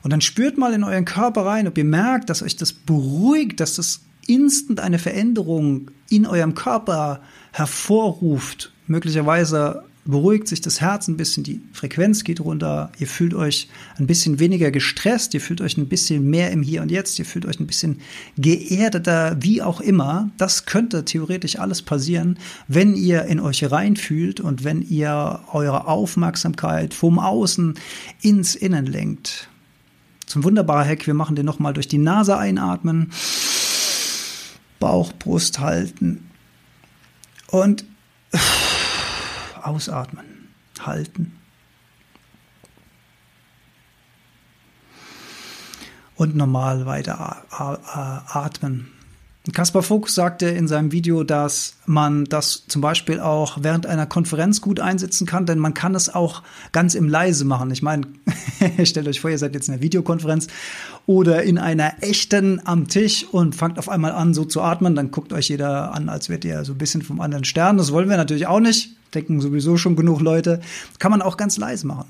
Und 0.03 0.11
dann 0.11 0.21
spürt 0.21 0.57
mal 0.57 0.73
in 0.73 0.83
euren 0.83 1.05
Körper 1.05 1.45
rein, 1.45 1.67
ob 1.67 1.77
ihr 1.77 1.83
merkt, 1.83 2.29
dass 2.29 2.41
euch 2.41 2.55
das 2.55 2.73
beruhigt, 2.73 3.59
dass 3.59 3.75
das 3.75 4.01
instant 4.27 4.79
eine 4.79 4.99
Veränderung 4.99 5.91
in 6.09 6.25
eurem 6.25 6.55
Körper 6.55 7.21
hervorruft. 7.51 8.71
Möglicherweise 8.87 9.83
beruhigt 10.05 10.47
sich 10.47 10.61
das 10.61 10.81
Herz 10.81 11.07
ein 11.07 11.17
bisschen, 11.17 11.43
die 11.43 11.61
Frequenz 11.73 12.23
geht 12.23 12.39
runter, 12.39 12.91
ihr 12.97 13.07
fühlt 13.07 13.33
euch 13.33 13.69
ein 13.97 14.07
bisschen 14.07 14.39
weniger 14.39 14.71
gestresst, 14.71 15.33
ihr 15.33 15.41
fühlt 15.41 15.61
euch 15.61 15.77
ein 15.77 15.87
bisschen 15.87 16.29
mehr 16.29 16.51
im 16.51 16.63
Hier 16.63 16.81
und 16.81 16.89
Jetzt, 16.89 17.19
ihr 17.19 17.25
fühlt 17.25 17.45
euch 17.45 17.59
ein 17.59 17.67
bisschen 17.67 18.01
geerdeter, 18.37 19.37
wie 19.39 19.61
auch 19.61 19.79
immer. 19.79 20.31
Das 20.37 20.65
könnte 20.65 21.05
theoretisch 21.05 21.59
alles 21.59 21.81
passieren, 21.81 22.39
wenn 22.67 22.95
ihr 22.95 23.25
in 23.25 23.39
euch 23.39 23.69
reinfühlt 23.69 24.39
und 24.39 24.63
wenn 24.63 24.81
ihr 24.81 25.39
eure 25.51 25.87
Aufmerksamkeit 25.87 26.93
vom 26.93 27.19
Außen 27.19 27.75
ins 28.21 28.55
Innen 28.55 28.87
lenkt. 28.87 29.49
Zum 30.25 30.43
wunderbaren 30.43 30.87
Hack, 30.87 31.05
wir 31.07 31.13
machen 31.13 31.35
den 31.35 31.45
nochmal 31.45 31.73
durch 31.73 31.87
die 31.87 31.97
Nase 31.97 32.37
einatmen, 32.37 33.11
Bauch, 34.81 35.13
Brust 35.13 35.59
halten, 35.59 36.29
und 37.47 37.85
ausatmen, 39.61 40.49
halten. 40.79 41.37
Und 46.15 46.35
normal 46.35 46.85
weiter 46.85 47.45
atmen. 47.51 48.91
Kaspar 49.53 49.81
Fuchs 49.81 50.13
sagte 50.13 50.45
in 50.45 50.67
seinem 50.67 50.91
Video, 50.91 51.23
dass 51.23 51.73
man 51.87 52.25
das 52.25 52.63
zum 52.67 52.79
Beispiel 52.79 53.19
auch 53.19 53.57
während 53.61 53.87
einer 53.87 54.05
Konferenz 54.05 54.61
gut 54.61 54.79
einsetzen 54.79 55.25
kann, 55.25 55.47
denn 55.47 55.57
man 55.57 55.73
kann 55.73 55.95
es 55.95 56.13
auch 56.13 56.43
ganz 56.71 56.93
im 56.93 57.09
Leise 57.09 57.43
machen. 57.43 57.71
Ich 57.71 57.81
meine, 57.81 58.05
stellt 58.83 59.07
euch 59.07 59.19
vor, 59.19 59.31
ihr 59.31 59.39
seid 59.39 59.55
jetzt 59.55 59.67
in 59.67 59.73
einer 59.73 59.81
Videokonferenz 59.81 60.45
oder 61.07 61.41
in 61.41 61.57
einer 61.57 62.03
echten 62.03 62.61
am 62.65 62.87
Tisch 62.87 63.25
und 63.31 63.55
fangt 63.55 63.79
auf 63.79 63.89
einmal 63.89 64.11
an, 64.11 64.35
so 64.35 64.45
zu 64.45 64.61
atmen, 64.61 64.93
dann 64.93 65.09
guckt 65.09 65.33
euch 65.33 65.49
jeder 65.49 65.95
an, 65.95 66.07
als 66.07 66.29
wärt 66.29 66.45
ihr 66.45 66.63
so 66.63 66.73
ein 66.73 66.77
bisschen 66.77 67.01
vom 67.01 67.19
anderen 67.19 67.43
Stern. 67.43 67.77
Das 67.77 67.91
wollen 67.91 68.09
wir 68.09 68.17
natürlich 68.17 68.45
auch 68.45 68.59
nicht. 68.59 68.95
Denken 69.15 69.41
sowieso 69.41 69.75
schon 69.75 69.95
genug 69.95 70.21
Leute. 70.21 70.61
Kann 70.99 71.09
man 71.09 71.23
auch 71.23 71.35
ganz 71.35 71.57
leise 71.57 71.87
machen. 71.87 72.05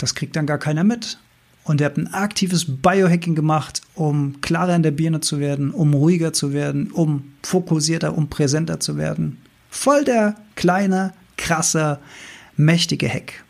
Das 0.00 0.14
kriegt 0.14 0.34
dann 0.34 0.46
gar 0.46 0.58
keiner 0.58 0.82
mit. 0.82 1.18
Und 1.64 1.80
ihr 1.80 1.84
habt 1.84 1.98
ein 1.98 2.12
aktives 2.12 2.64
Biohacking 2.66 3.34
gemacht, 3.34 3.82
um 3.94 4.40
klarer 4.40 4.74
in 4.74 4.82
der 4.82 4.90
Birne 4.92 5.20
zu 5.20 5.40
werden, 5.40 5.70
um 5.70 5.92
ruhiger 5.92 6.32
zu 6.32 6.52
werden, 6.52 6.90
um 6.90 7.32
fokussierter, 7.42 8.16
um 8.16 8.28
präsenter 8.28 8.80
zu 8.80 8.96
werden. 8.96 9.38
Voll 9.68 10.04
der 10.04 10.36
kleine, 10.56 11.12
krasse, 11.36 11.98
mächtige 12.56 13.08
Hack. 13.08 13.44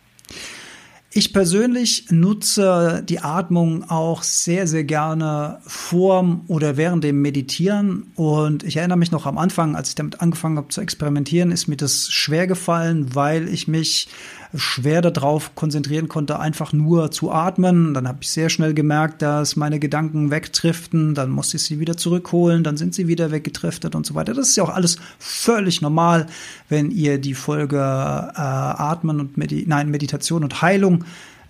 Ich 1.12 1.32
persönlich 1.32 2.06
nutze 2.10 3.02
die 3.04 3.18
Atmung 3.18 3.82
auch 3.90 4.22
sehr, 4.22 4.68
sehr 4.68 4.84
gerne 4.84 5.58
vorm 5.66 6.42
oder 6.46 6.76
während 6.76 7.02
dem 7.02 7.20
Meditieren. 7.20 8.12
Und 8.14 8.62
ich 8.62 8.76
erinnere 8.76 8.98
mich 8.98 9.10
noch 9.10 9.26
am 9.26 9.36
Anfang, 9.36 9.74
als 9.74 9.88
ich 9.88 9.96
damit 9.96 10.20
angefangen 10.20 10.56
habe 10.56 10.68
zu 10.68 10.80
experimentieren, 10.80 11.50
ist 11.50 11.66
mir 11.66 11.76
das 11.76 12.12
schwer 12.12 12.46
gefallen, 12.46 13.12
weil 13.12 13.48
ich 13.48 13.66
mich 13.66 14.06
schwer 14.54 15.00
darauf 15.00 15.54
konzentrieren 15.54 16.08
konnte, 16.08 16.38
einfach 16.38 16.72
nur 16.72 17.10
zu 17.10 17.30
atmen. 17.30 17.94
Dann 17.94 18.08
habe 18.08 18.18
ich 18.22 18.30
sehr 18.30 18.48
schnell 18.48 18.74
gemerkt, 18.74 19.22
dass 19.22 19.56
meine 19.56 19.78
Gedanken 19.78 20.30
wegdriften. 20.30 21.14
Dann 21.14 21.30
musste 21.30 21.56
ich 21.56 21.64
sie 21.64 21.78
wieder 21.80 21.96
zurückholen. 21.96 22.64
Dann 22.64 22.76
sind 22.76 22.94
sie 22.94 23.08
wieder 23.08 23.30
weggedriftet 23.30 23.94
und 23.94 24.06
so 24.06 24.14
weiter. 24.14 24.34
Das 24.34 24.48
ist 24.48 24.56
ja 24.56 24.62
auch 24.62 24.74
alles 24.74 24.96
völlig 25.18 25.82
normal, 25.82 26.26
wenn 26.68 26.90
ihr 26.90 27.18
die 27.18 27.34
Folge 27.34 27.78
äh, 27.78 28.40
Atmen 28.40 29.20
und 29.20 29.36
Medi 29.36 29.64
nein, 29.66 29.90
Meditation 29.90 30.42
und 30.42 30.62
Heilung 30.62 30.99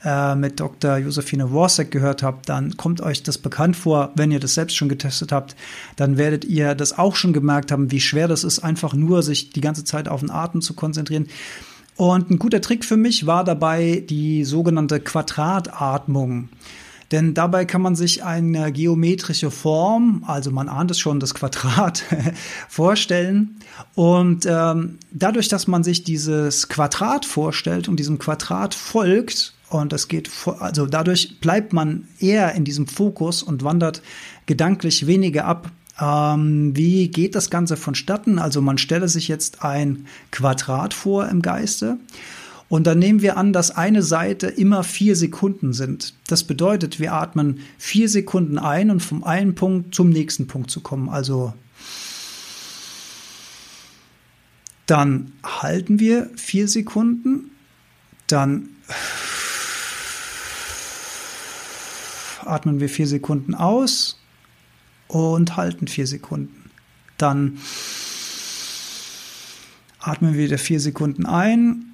äh, 0.04 0.34
mit 0.34 0.60
Dr. 0.60 0.96
Josephine 0.96 1.50
Worsek 1.50 1.90
gehört 1.90 2.22
habt, 2.22 2.48
dann 2.48 2.76
kommt 2.76 3.00
euch 3.00 3.22
das 3.22 3.38
bekannt 3.38 3.76
vor. 3.76 4.12
Wenn 4.14 4.30
ihr 4.30 4.40
das 4.40 4.54
selbst 4.54 4.76
schon 4.76 4.88
getestet 4.88 5.32
habt, 5.32 5.56
dann 5.96 6.16
werdet 6.16 6.44
ihr 6.44 6.74
das 6.74 6.96
auch 6.96 7.16
schon 7.16 7.32
gemerkt 7.32 7.70
haben, 7.70 7.90
wie 7.90 8.00
schwer 8.00 8.28
das 8.28 8.44
ist, 8.44 8.60
einfach 8.60 8.94
nur 8.94 9.22
sich 9.22 9.50
die 9.50 9.60
ganze 9.60 9.84
Zeit 9.84 10.08
auf 10.08 10.20
den 10.20 10.30
Atem 10.30 10.62
zu 10.62 10.74
konzentrieren. 10.74 11.26
Und 11.96 12.30
ein 12.30 12.38
guter 12.38 12.62
Trick 12.62 12.86
für 12.86 12.96
mich 12.96 13.26
war 13.26 13.44
dabei 13.44 14.02
die 14.08 14.44
sogenannte 14.44 15.00
Quadratatmung. 15.00 16.48
Denn 17.10 17.34
dabei 17.34 17.64
kann 17.64 17.82
man 17.82 17.96
sich 17.96 18.22
eine 18.22 18.70
geometrische 18.70 19.50
Form, 19.50 20.24
also 20.26 20.50
man 20.50 20.68
ahnt 20.68 20.92
es 20.92 21.00
schon, 21.00 21.18
das 21.18 21.34
Quadrat, 21.34 22.04
vorstellen. 22.68 23.56
Und 23.94 24.46
ähm, 24.46 24.98
dadurch, 25.10 25.48
dass 25.48 25.66
man 25.66 25.82
sich 25.82 26.04
dieses 26.04 26.68
Quadrat 26.68 27.24
vorstellt 27.24 27.88
und 27.88 27.98
diesem 27.98 28.18
Quadrat 28.18 28.74
folgt, 28.74 29.54
und 29.70 29.92
das 29.92 30.08
geht, 30.08 30.30
also 30.58 30.86
dadurch 30.86 31.40
bleibt 31.40 31.72
man 31.72 32.08
eher 32.18 32.54
in 32.54 32.64
diesem 32.64 32.86
Fokus 32.88 33.42
und 33.42 33.62
wandert 33.62 34.02
gedanklich 34.46 35.06
weniger 35.06 35.44
ab 35.44 35.70
ähm, 36.00 36.74
wie 36.74 37.08
geht 37.08 37.34
das 37.34 37.50
Ganze 37.50 37.76
vonstatten? 37.76 38.38
Also 38.38 38.62
man 38.62 38.78
stelle 38.78 39.08
sich 39.08 39.28
jetzt 39.28 39.62
ein 39.62 40.06
Quadrat 40.30 40.94
vor 40.94 41.28
im 41.28 41.42
Geiste. 41.42 41.98
Und 42.70 42.86
dann 42.86 43.00
nehmen 43.00 43.20
wir 43.20 43.36
an, 43.36 43.52
dass 43.52 43.72
eine 43.72 44.00
Seite 44.00 44.46
immer 44.46 44.84
vier 44.84 45.16
Sekunden 45.16 45.72
sind. 45.72 46.14
Das 46.28 46.44
bedeutet, 46.44 47.00
wir 47.00 47.12
atmen 47.12 47.58
vier 47.78 48.08
Sekunden 48.08 48.58
ein 48.58 48.92
und 48.92 49.00
vom 49.00 49.24
einen 49.24 49.56
Punkt 49.56 49.92
zum 49.92 50.08
nächsten 50.08 50.46
Punkt 50.46 50.70
zu 50.70 50.80
kommen. 50.80 51.08
Also 51.08 51.52
dann 54.86 55.32
halten 55.42 55.98
wir 55.98 56.30
vier 56.36 56.68
Sekunden, 56.68 57.50
dann 58.28 58.68
atmen 62.44 62.78
wir 62.78 62.88
vier 62.88 63.08
Sekunden 63.08 63.56
aus 63.56 64.20
und 65.08 65.56
halten 65.56 65.88
vier 65.88 66.06
Sekunden. 66.06 66.70
Dann 67.18 67.58
atmen 69.98 70.34
wir 70.34 70.44
wieder 70.44 70.58
vier 70.58 70.78
Sekunden 70.78 71.26
ein, 71.26 71.89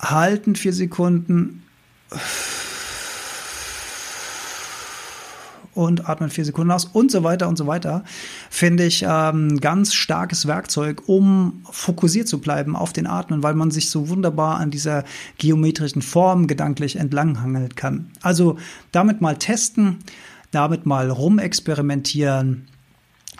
halten 0.00 0.56
vier 0.56 0.72
Sekunden 0.72 1.62
und 5.74 6.08
atmen 6.08 6.30
vier 6.30 6.44
Sekunden 6.44 6.72
aus 6.72 6.86
und 6.86 7.12
so 7.12 7.22
weiter 7.22 7.48
und 7.48 7.56
so 7.56 7.66
weiter, 7.68 8.02
finde 8.50 8.84
ich 8.84 9.04
ähm, 9.06 9.60
ganz 9.60 9.94
starkes 9.94 10.46
Werkzeug, 10.46 11.02
um 11.06 11.62
fokussiert 11.70 12.26
zu 12.26 12.40
bleiben 12.40 12.74
auf 12.74 12.92
den 12.92 13.06
Atmen, 13.06 13.42
weil 13.44 13.54
man 13.54 13.70
sich 13.70 13.90
so 13.90 14.08
wunderbar 14.08 14.58
an 14.58 14.70
dieser 14.70 15.04
geometrischen 15.38 16.02
Form 16.02 16.48
gedanklich 16.48 16.96
entlanghangeln 16.96 17.74
kann. 17.76 18.10
Also 18.20 18.58
damit 18.90 19.20
mal 19.20 19.36
testen 19.36 19.98
damit 20.50 20.86
mal 20.86 21.10
rumexperimentieren. 21.10 22.66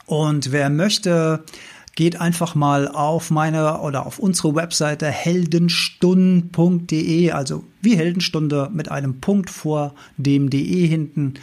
Und 0.06 0.52
wer 0.52 0.70
möchte, 0.70 1.44
geht 1.94 2.20
einfach 2.20 2.54
mal 2.54 2.88
auf 2.88 3.30
meine 3.30 3.80
oder 3.80 4.04
auf 4.06 4.18
unsere 4.18 4.54
Webseite 4.54 5.06
heldenstunden.de, 5.06 7.30
also 7.32 7.64
wie 7.82 7.96
Heldenstunde 7.96 8.70
mit 8.72 8.90
einem 8.90 9.20
Punkt 9.20 9.50
vor 9.50 9.94
dem 10.16 10.48
de 10.50 10.86
hinten. 10.86 11.34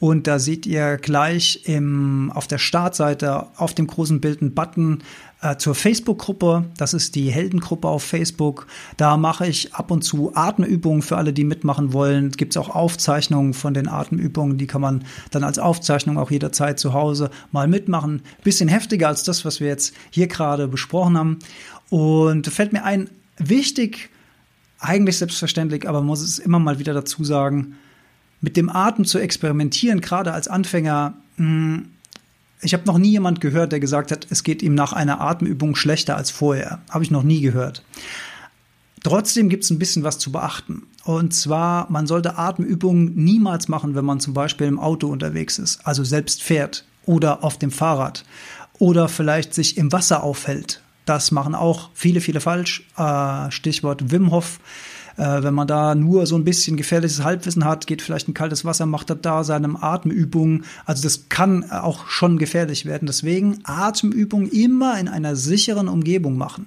Und 0.00 0.26
da 0.26 0.38
seht 0.38 0.66
ihr 0.66 0.98
gleich 0.98 1.62
im, 1.64 2.30
auf 2.34 2.46
der 2.46 2.58
Startseite 2.58 3.46
auf 3.56 3.74
dem 3.74 3.86
großen 3.86 4.20
Bild 4.20 4.42
einen 4.42 4.54
Button 4.54 5.02
äh, 5.44 5.58
zur 5.58 5.74
Facebook-Gruppe. 5.74 6.64
Das 6.78 6.94
ist 6.94 7.14
die 7.14 7.30
Heldengruppe 7.30 7.86
auf 7.86 8.02
Facebook. 8.02 8.66
Da 8.96 9.18
mache 9.18 9.46
ich 9.46 9.74
ab 9.74 9.90
und 9.90 10.02
zu 10.02 10.34
Atemübungen 10.34 11.02
für 11.02 11.18
alle, 11.18 11.34
die 11.34 11.44
mitmachen 11.44 11.92
wollen. 11.92 12.28
Es 12.28 12.38
gibt 12.38 12.56
auch 12.56 12.74
Aufzeichnungen 12.74 13.52
von 13.52 13.74
den 13.74 13.86
Atemübungen. 13.86 14.56
Die 14.56 14.66
kann 14.66 14.80
man 14.80 15.04
dann 15.30 15.44
als 15.44 15.58
Aufzeichnung 15.58 16.16
auch 16.16 16.30
jederzeit 16.30 16.80
zu 16.80 16.94
Hause 16.94 17.30
mal 17.52 17.68
mitmachen. 17.68 18.22
Bisschen 18.42 18.70
heftiger 18.70 19.08
als 19.08 19.22
das, 19.22 19.44
was 19.44 19.60
wir 19.60 19.68
jetzt 19.68 19.94
hier 20.10 20.28
gerade 20.28 20.66
besprochen 20.66 21.18
haben. 21.18 21.38
Und 21.90 22.46
fällt 22.46 22.72
mir 22.72 22.84
ein, 22.84 23.10
wichtig, 23.36 24.08
eigentlich 24.78 25.18
selbstverständlich, 25.18 25.86
aber 25.86 25.98
man 25.98 26.06
muss 26.06 26.22
es 26.22 26.38
immer 26.38 26.58
mal 26.58 26.78
wieder 26.78 26.94
dazu 26.94 27.22
sagen, 27.22 27.74
mit 28.40 28.56
dem 28.56 28.70
Atem 28.70 29.04
zu 29.04 29.18
experimentieren, 29.18 30.00
gerade 30.00 30.32
als 30.32 30.48
Anfänger, 30.48 31.14
mh, 31.36 31.46
hm, 31.46 31.88
ich 32.64 32.72
habe 32.72 32.86
noch 32.86 32.98
nie 32.98 33.10
jemand 33.10 33.40
gehört, 33.40 33.72
der 33.72 33.80
gesagt 33.80 34.10
hat, 34.10 34.26
es 34.30 34.42
geht 34.42 34.62
ihm 34.62 34.74
nach 34.74 34.92
einer 34.92 35.20
Atemübung 35.20 35.76
schlechter 35.76 36.16
als 36.16 36.30
vorher. 36.30 36.80
Habe 36.90 37.04
ich 37.04 37.10
noch 37.10 37.22
nie 37.22 37.40
gehört. 37.40 37.84
Trotzdem 39.02 39.50
gibt 39.50 39.64
es 39.64 39.70
ein 39.70 39.78
bisschen 39.78 40.02
was 40.02 40.18
zu 40.18 40.32
beachten. 40.32 40.84
Und 41.04 41.34
zwar, 41.34 41.90
man 41.90 42.06
sollte 42.06 42.38
Atemübungen 42.38 43.14
niemals 43.14 43.68
machen, 43.68 43.94
wenn 43.94 44.04
man 44.04 44.20
zum 44.20 44.32
Beispiel 44.32 44.66
im 44.66 44.80
Auto 44.80 45.08
unterwegs 45.08 45.58
ist, 45.58 45.86
also 45.86 46.02
selbst 46.02 46.42
fährt 46.42 46.86
oder 47.04 47.44
auf 47.44 47.58
dem 47.58 47.70
Fahrrad 47.70 48.24
oder 48.78 49.08
vielleicht 49.08 49.52
sich 49.52 49.76
im 49.76 49.92
Wasser 49.92 50.22
aufhält. 50.22 50.80
Das 51.04 51.30
machen 51.30 51.54
auch 51.54 51.90
viele, 51.92 52.22
viele 52.22 52.40
falsch. 52.40 52.88
Äh, 52.96 53.50
Stichwort 53.50 54.10
Wim 54.10 54.30
Hof 54.30 54.58
äh, 55.16 55.42
wenn 55.42 55.54
man 55.54 55.66
da 55.66 55.94
nur 55.94 56.26
so 56.26 56.36
ein 56.36 56.44
bisschen 56.44 56.76
gefährliches 56.76 57.22
Halbwissen 57.22 57.64
hat, 57.64 57.86
geht 57.86 58.02
vielleicht 58.02 58.28
ein 58.28 58.34
kaltes 58.34 58.64
Wasser, 58.64 58.86
macht 58.86 59.10
er 59.10 59.16
da 59.16 59.44
seine 59.44 59.82
Atemübungen. 59.82 60.64
Also 60.84 61.02
das 61.02 61.28
kann 61.28 61.70
auch 61.70 62.08
schon 62.08 62.38
gefährlich 62.38 62.86
werden. 62.86 63.06
Deswegen 63.06 63.58
Atemübungen 63.64 64.48
immer 64.48 64.98
in 64.98 65.08
einer 65.08 65.36
sicheren 65.36 65.88
Umgebung 65.88 66.36
machen. 66.36 66.66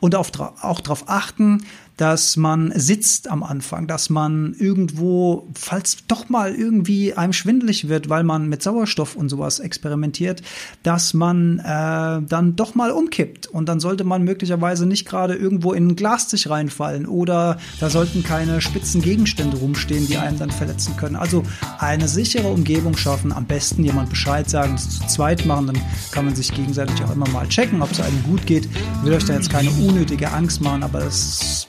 Und 0.00 0.14
auch, 0.14 0.28
auch 0.60 0.80
darauf 0.80 1.08
achten, 1.08 1.62
dass 1.96 2.36
man 2.36 2.72
sitzt 2.74 3.30
am 3.30 3.42
Anfang, 3.42 3.86
dass 3.86 4.10
man 4.10 4.54
irgendwo, 4.58 5.48
falls 5.54 5.98
doch 6.08 6.28
mal 6.28 6.54
irgendwie 6.54 7.14
einem 7.14 7.32
schwindelig 7.32 7.88
wird, 7.88 8.08
weil 8.10 8.22
man 8.22 8.48
mit 8.48 8.62
Sauerstoff 8.62 9.16
und 9.16 9.30
sowas 9.30 9.60
experimentiert, 9.60 10.42
dass 10.82 11.14
man 11.14 11.58
äh, 11.58 11.62
dann 11.64 12.54
doch 12.54 12.74
mal 12.74 12.90
umkippt. 12.90 13.46
Und 13.46 13.68
dann 13.68 13.80
sollte 13.80 14.04
man 14.04 14.22
möglicherweise 14.22 14.86
nicht 14.86 15.06
gerade 15.06 15.34
irgendwo 15.34 15.72
in 15.72 15.88
ein 15.88 15.96
Glas 15.96 16.28
sich 16.28 16.50
reinfallen 16.50 17.06
oder 17.06 17.58
da 17.80 17.88
sollten 17.88 18.22
keine 18.22 18.60
spitzen 18.60 19.00
Gegenstände 19.00 19.56
rumstehen, 19.56 20.06
die 20.06 20.18
einen 20.18 20.38
dann 20.38 20.50
verletzen 20.50 20.96
können. 20.96 21.16
Also 21.16 21.44
eine 21.78 22.08
sichere 22.08 22.48
Umgebung 22.48 22.96
schaffen, 22.96 23.32
am 23.32 23.46
besten 23.46 23.84
jemand 23.84 24.10
Bescheid 24.10 24.50
sagen, 24.50 24.76
zu 24.76 25.06
zweit 25.06 25.46
machen, 25.46 25.68
dann 25.68 25.78
kann 26.10 26.26
man 26.26 26.34
sich 26.34 26.52
gegenseitig 26.52 27.02
auch 27.04 27.12
immer 27.12 27.28
mal 27.30 27.48
checken, 27.48 27.80
ob 27.80 27.90
es 27.90 28.00
einem 28.00 28.22
gut 28.24 28.46
geht. 28.46 28.66
Ich 28.66 29.04
will 29.04 29.14
euch 29.14 29.24
da 29.24 29.34
jetzt 29.34 29.50
keine 29.50 29.70
unnötige 29.70 30.30
Angst 30.32 30.60
machen, 30.60 30.82
aber 30.82 31.00
das 31.00 31.68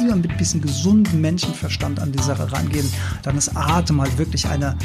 immer 0.00 0.16
mit 0.16 0.30
ein 0.30 0.36
bisschen 0.36 0.60
gesundem 0.60 1.20
Menschenverstand 1.20 2.00
an 2.00 2.12
die 2.12 2.22
Sache 2.22 2.50
rangehen, 2.52 2.88
dann 3.22 3.36
ist 3.36 3.56
Atem 3.56 4.00
halt 4.00 4.16
wirklich 4.18 4.46
eine 4.46 4.76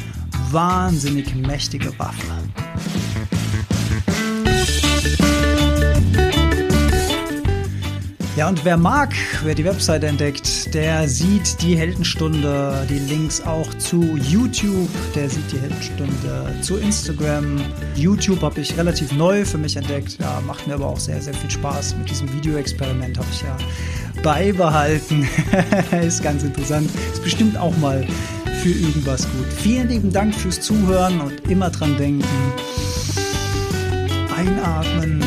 wahnsinnig 0.52 1.36
mächtige 1.36 1.98
Waffe. 1.98 2.28
Ja, 8.38 8.48
und 8.48 8.64
wer 8.64 8.78
mag, 8.78 9.14
wer 9.44 9.54
die 9.54 9.66
Webseite 9.66 10.08
entdeckt, 10.08 10.74
der 10.74 11.08
sieht 11.08 11.62
die 11.62 11.78
Heldenstunde, 11.78 12.88
die 12.90 12.98
Links 12.98 13.42
auch 13.42 13.72
zu 13.76 14.18
YouTube, 14.18 14.90
der 15.14 15.30
sieht 15.30 15.52
die 15.52 15.60
Heldenstunde 15.60 16.56
zu 16.62 16.78
Instagram. 16.78 17.62
YouTube 17.94 18.42
habe 18.42 18.62
ich 18.62 18.78
relativ 18.78 19.12
neu 19.12 19.44
für 19.44 19.58
mich 19.58 19.76
entdeckt, 19.76 20.18
ja, 20.20 20.42
macht 20.48 20.66
mir 20.66 20.76
aber 20.76 20.88
auch 20.88 21.00
sehr, 21.00 21.22
sehr 21.22 21.34
viel 21.34 21.52
Spaß. 21.52 21.98
Mit 21.98 22.10
diesem 22.10 22.34
Videoexperiment 22.34 23.18
habe 23.18 23.28
ich 23.32 23.42
ja 23.42 23.58
beibehalten. 24.24 25.28
ist 26.02 26.24
ganz 26.24 26.44
interessant. 26.44 26.90
Ist 27.14 27.24
bestimmt 27.24 27.58
auch 27.58 27.76
mal 27.78 28.06
für 28.62 28.70
irgendwas 28.70 29.24
gut. 29.24 29.52
Vielen 29.58 29.90
lieben 29.90 30.12
Dank 30.12 30.36
fürs 30.36 30.62
Zuhören 30.62 31.20
und 31.22 31.50
immer 31.50 31.70
dran 31.70 31.98
denken. 31.98 32.24
Einatmen 34.36 35.24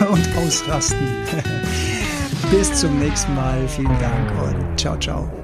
und 0.10 0.36
ausrasten. 0.36 1.08
Bis 2.50 2.72
zum 2.72 2.98
nächsten 2.98 3.34
Mal. 3.34 3.66
Vielen 3.68 3.98
Dank 4.00 4.30
und 4.42 4.78
ciao, 4.78 4.96
ciao. 4.98 5.43